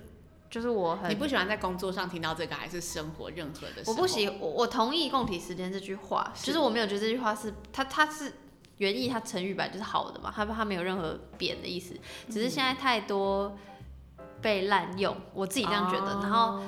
[0.50, 3.82] 就是我很你不喜欢在工作上听到这个，还是生活任何的？
[3.86, 8.32] 我不喜我我同意“共体时间”这句话，就是我没有觉得这句话是他他是
[8.76, 11.94] 原意，它成语版就是好的嘛，它它没有任何贬的意思，
[12.28, 13.56] 只是现在太多。
[14.40, 16.06] 被滥用，我自己这样觉得。
[16.22, 16.60] 然后，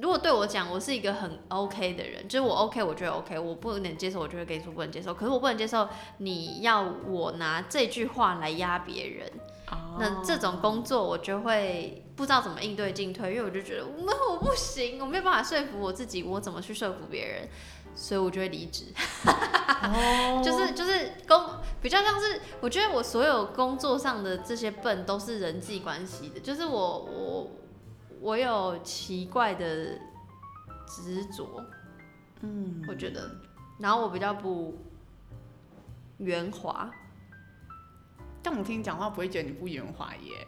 [0.00, 5.14] 如果对我讲，我是一个很 OK 的人，就是我 OK，我觉得 OK，我不能接受，我就会跟你说不能接受。
[5.14, 9.32] 可是我不能接受你要我拿这句话来压别人，
[9.98, 17.48] 那这种工作我就会不知道怎么应对进退，因为我就觉得那我不行，我没有办法说服我自己，我怎么去说服别人？
[17.94, 18.86] 所以我就会离职，
[20.42, 21.40] 就是就是工
[21.80, 27.50] 比较像是，我觉得我所有工作上的这些笨都是人际关系的，就是我我
[28.20, 29.98] 我有奇怪的
[30.86, 31.64] 执着，
[32.40, 33.30] 嗯，我觉得，
[33.78, 34.76] 然后我比较不
[36.18, 36.90] 圆滑，
[38.42, 40.46] 但我听你讲话不会觉得你不圆滑耶。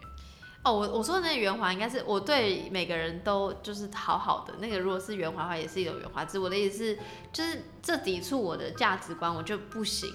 [0.67, 6.25] 哦，我我说的那个圆滑应该是我对每个人都就是好好的那个，如果是圆滑的话，也是一种圆滑。
[6.25, 6.99] 只我的意思是，
[7.31, 10.11] 就是这抵触我的价值观，我就不行。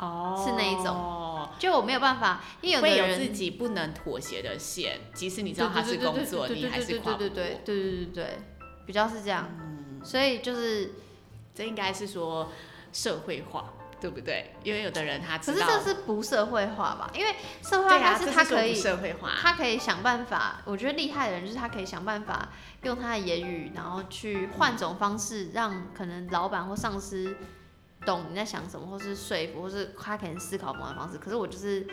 [0.00, 7.28] 哦，是那一种，就我没有办法，因为有的人自己不能妥协的线，即使你知道他是工作，你还是跨不过。
[7.28, 8.38] 对对对对对对对，
[8.86, 9.46] 比较是这样。
[10.02, 10.94] 所以就是
[11.54, 12.50] 这应该是说
[12.92, 13.74] 社会化。
[14.00, 14.54] 对不对？
[14.64, 17.10] 因为有的人他可是这是不社会化吧？
[17.14, 20.62] 因为社会化是他可以社会化，他可以想办法。
[20.64, 22.48] 我觉得厉害的人就是他可以想办法
[22.84, 27.36] 用他的言语，然后去换种方式，让可能老板或上司
[28.06, 31.18] 懂你在想什么，或是说服，或是他可能思考某种方式。
[31.18, 31.86] 可是我就是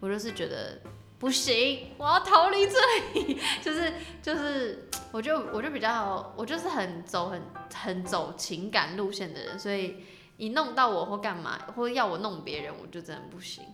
[0.00, 0.78] 我就是觉得
[1.18, 2.74] 不行，我要逃离这
[3.14, 3.40] 里。
[3.62, 7.42] 就是就是，我就我就比较我就是很走很
[7.74, 10.04] 很走情感路线的人，所以。
[10.36, 13.64] 你弄到我或干嘛，或者要我弄别人，我就真的不行。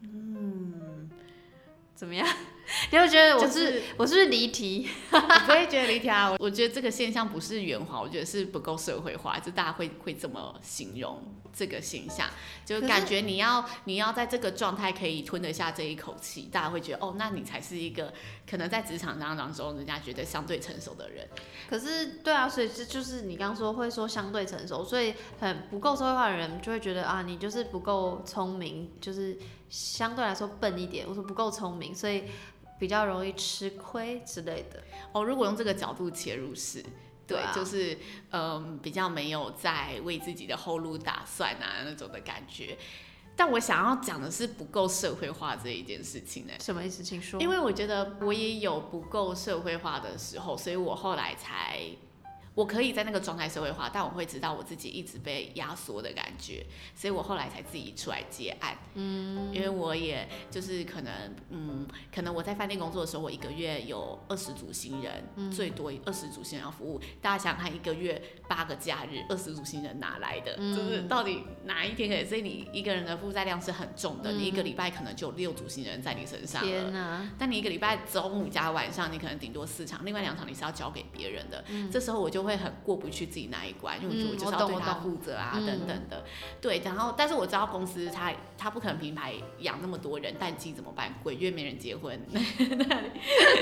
[0.00, 1.10] 嗯，
[1.94, 2.26] 怎么样？
[2.92, 4.88] 你会觉得我是我是不是离题？
[5.10, 6.36] 我不会觉得离题啊。
[6.38, 12.28] 我觉得这个现象不是圆滑，我觉得是不够社会化，就大家会会这么形容这个现象，
[12.66, 18.12] 就感觉你要你要在这个状态可以吞得下这一口气，大家会觉得哦，那你才是一个
[18.48, 21.26] 可能在职场当中人家觉得相对成熟的人。
[21.70, 29.38] 可是对啊，所以这就是你刚刚说会说相对成熟，所以很不够社会化的人就会觉得啊，你就是不够聪明，就是
[29.70, 31.06] 相对来说笨一点。
[31.08, 32.24] 我说不够聪明，所以。
[32.78, 35.24] 比较容易吃亏之类的哦。
[35.24, 36.84] 如果用这个角度切入是，
[37.26, 37.98] 对，就是
[38.30, 42.76] 嗯，比较没有在为自己的后路打算啊那种的感觉。
[43.36, 47.04] 但我想要讲的是不够社会化这一件事情呢、什么意思？
[47.04, 47.40] 请说。
[47.40, 51.80] 因为我觉得我也有不够社会化的时候，所以我后来才，
[52.58, 58.76] 我可以在那个状态社会化，但我会知道我自己一直被压缩的感觉，所以我后来才自己出来接案。
[58.94, 61.12] 嗯，因为我也就是可能，
[61.50, 67.00] 嗯，可能我在饭店工作的时候，我一个月有二十组新人，最多二十组新人要服务。
[67.22, 70.56] 大家想想看，一个月八个假日，二十组新人哪来的？
[70.56, 72.24] 就是到底哪一天可以？
[72.24, 76.68] 所以你一个人的负债量是很重的，你一个礼拜可能就有六组新人在你身上了。
[76.68, 81.64] 天哪，但你一个礼拜中午加晚上，你可能顶多四场，另外两场你是要交给别人的。
[81.92, 86.24] 这时候我就会很过不去自己那一关，因为我觉得我就是要对他负责啊，嗯等等的。
[86.60, 91.14] 对，然后但是我知道公司他他不可能平台养那么多人，淡季怎么办？
[91.22, 93.10] 鬼月没人结婚， 那里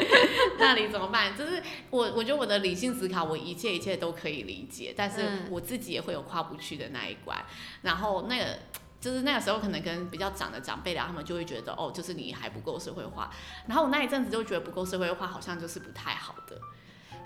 [0.58, 1.36] 那里怎么办？
[1.36, 1.60] 就是
[1.90, 7.36] 我我觉得我的理性思考，我一切一切都可以理解，但是嗯我自己也会有跨不去的那一关。
[7.82, 8.58] 然后那个。
[8.98, 13.30] 就是那个时候，可能跟比较长的长辈聊，他们就会觉得哦，就是你还不够社会化。
[13.68, 16.58] 然后我那一阵子就觉得不够社会化，好像就是不太好的。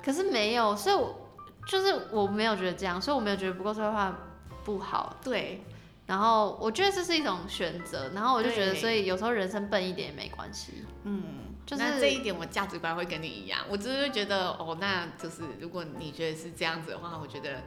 [0.04, 1.29] 可是没有，所以我
[1.66, 4.16] 就是我没有觉得这样，所以我没有觉得不够社会化
[4.64, 5.16] 不好。
[5.22, 5.62] 对，
[6.06, 10.84] 然后我觉得这是一种选择，然后我就觉得，所以有时候人生笨一点也没关系。
[11.04, 11.22] 嗯，
[11.64, 17.62] 就是那这一点我价值观会跟你一样，我只是会觉得哦，那就是如果你觉得是这样子的话，我觉得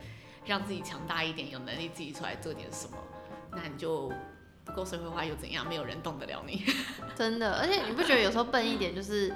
[0.45, 2.97] 让自己强大一点，有能力自己出来做点什么，
[3.51, 4.11] 那你就
[4.65, 5.67] 不够社会化又怎样？
[5.67, 6.65] 没有人动得了你。
[7.15, 9.33] 真的，而且你不觉得有时候笨一点就是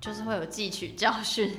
[0.00, 1.56] 就是会有汲取教训？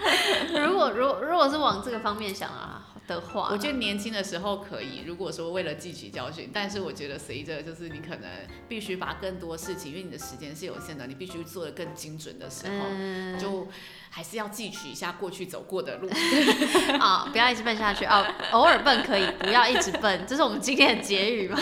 [0.66, 8.28] 如果如果如果是往这个方面想啊的话，我觉得年轻的时候可以，如果说为了汲取教训，但是我觉得随着就是你可能
[8.68, 13.66] 必须把更多事情，因为你的时间是有限的，你必须做的更精准的时候，嗯，就
[14.10, 16.08] 还是要汲取一下过去走过的路。
[17.00, 21.58] 啊、不要一直笨下去哦，偶尔笨可以，不要一直笨， 这是我们今天的结语嘛？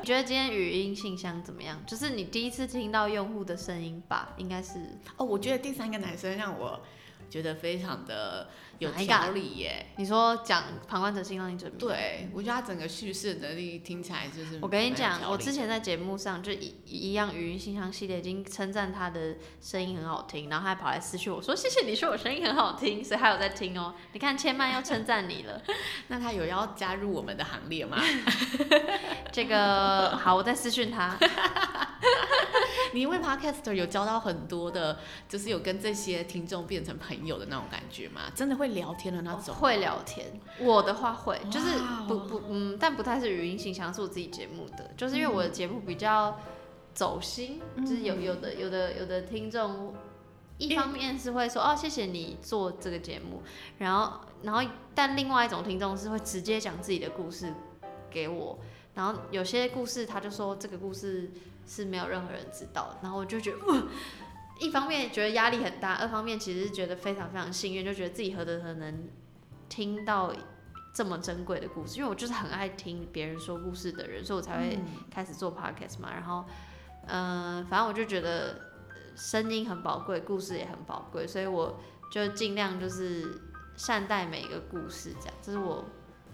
[0.00, 1.76] 你觉得今天语音信箱怎么样？
[1.86, 4.28] 就是你第一次听到用户的声音吧？
[4.36, 4.78] 应该是
[5.16, 6.80] 哦，我觉得第三个男生让我
[7.28, 8.48] 觉得非常的
[8.78, 9.86] 有条理耶。
[9.96, 11.78] 你说讲旁观者清，让你准备。
[11.78, 14.58] 对，我觉得他整个叙事能力听起来就是。
[14.62, 23.94] 我跟你讲，我之前在节目上就一一样语音信箱系列已经称赞他的声音很好听，然后他还跑来私讯我说谢谢你说我声音很好听，所以还有在听哦。
[24.12, 25.62] 你看千曼又称赞你了，
[26.08, 27.98] 那他有要加入我们的行列吗？
[29.32, 31.16] 这个好，我再私讯他。
[32.92, 38.22] 你因为 podcaster 有交到很多的，就是有跟这些听众变成朋友的那种感觉吗？
[38.34, 39.54] 真的会聊天的那种？
[39.54, 40.26] 会聊天，
[40.60, 46.38] 我的话会，就是不不嗯，但不太是语音信箱，是我自己节目的，就是因为我的节目比较
[46.94, 49.94] 走心，就是有有的有的有的听众。
[50.58, 53.40] 一方面是会说哦，谢谢你做这个节目，
[53.78, 54.60] 然后然后
[54.92, 57.54] 但另外一种听众是会直接讲自己的故事
[58.10, 58.58] 给我，
[58.92, 61.30] 然后有些故事他就说这个故事
[61.68, 63.88] 是没有任何人知道的，然后我就觉得，呃
[64.58, 69.08] 一方面觉得压力很大，二方面其实是觉得非常非常幸运，就觉得自己何德何能
[69.68, 70.34] 听到
[70.92, 76.10] 这么珍贵的故事，因为我就是很爱听别人说故事的人，所以我才会开始做 podcast 嘛。
[76.12, 76.44] 然后，
[77.06, 81.78] 嗯、反正我就觉得呃声音很宝贵，故事也很宝贵，所以我
[82.10, 83.40] 就尽量就是
[83.76, 85.84] 善待每一个故事，这样，这是我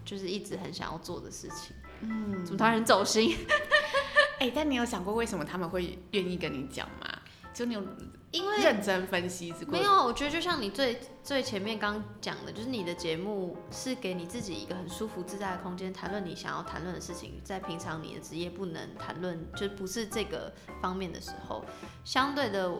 [0.02, 1.76] 就是一直很想要做的事情。
[2.00, 3.36] 嗯，怎么突走心？
[4.44, 7.08] 哎、但你有想过为什么他们会愿意跟你讲吗？
[7.54, 7.82] 就你有
[8.30, 9.70] 因为认真分析过？
[9.70, 21.64] 没有，我觉得就像你最最前面刚讲的，就是你的节目是给你自己一个很舒服自在的空间，谈论你想要谈论的事情，在平常你的职业不能谈论，就不是这个方面的时候，
[22.04, 22.70] 相对的，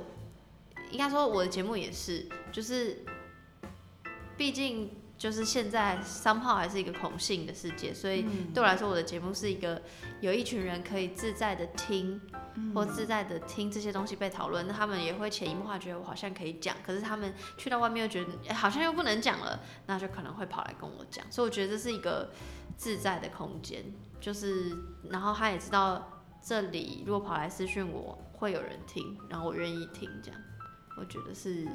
[0.91, 3.03] 应该说我的节目也是，就是
[4.37, 4.91] 毕竟
[5.25, 9.81] 就是现在三炮还是一个孔性的世界，所以对我来说，我的节目是一个
[10.21, 12.21] 有一群人可以自在的听，
[12.75, 22.31] 或自在的听这些东西被讨论，那他们也会潜移默化觉得我好像可以讲，可是他们去到外面又觉得、诶好像又不能讲了，那就可能会跑来跟我讲，所以我觉得这是一个
[22.77, 23.83] 自在的空间，
[24.21, 24.77] 就是
[25.09, 30.39] 然后他也知道这里如果跑来私讯我会有人听，然后我愿意听，这样。
[30.99, 31.67] 我觉得是。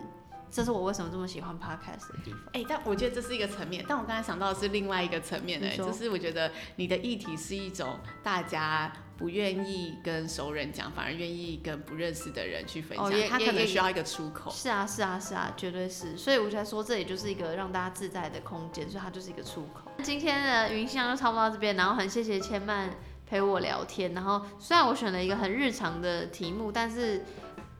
[0.52, 2.40] 这是我为什么这么喜欢 podcast 的地方。
[2.54, 14.50] 哎、但我觉得这是一个层面，但我刚才想到的是另外一个层面的、就是我觉得你的议题是一种大家不愿意跟熟人讲，反而愿意跟不认识的人去分享，他可能需要一个出口。
[14.52, 16.18] 是啊，是啊，是啊，绝对是。
[16.18, 19.92] 所以我才说，这里就是一个让大家自在的空间，所以它就是一个出口。
[20.02, 22.90] 今天的云香就差不多到这边，然后很谢谢千曼
[23.28, 24.14] 陪我聊天。
[24.14, 27.26] 然后虽然我选了一个很日常的题目，但是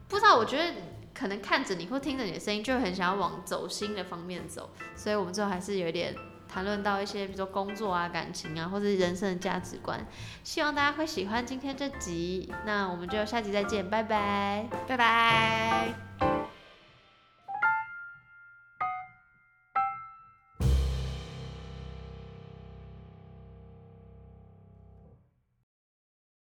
[0.10, 0.74] 不知道，我觉得
[1.20, 4.70] 可能看着你或听着你的声音，就很想要往走心的方面走。
[4.96, 6.16] 所以我们最后还是有点
[6.48, 10.08] 谈论到一些比如说工作啊、感情啊，或者人生的价值观。
[10.46, 14.66] 希望大家会喜欢今天这集，那我们就下集再见，拜拜。
[14.88, 16.49] 拜拜。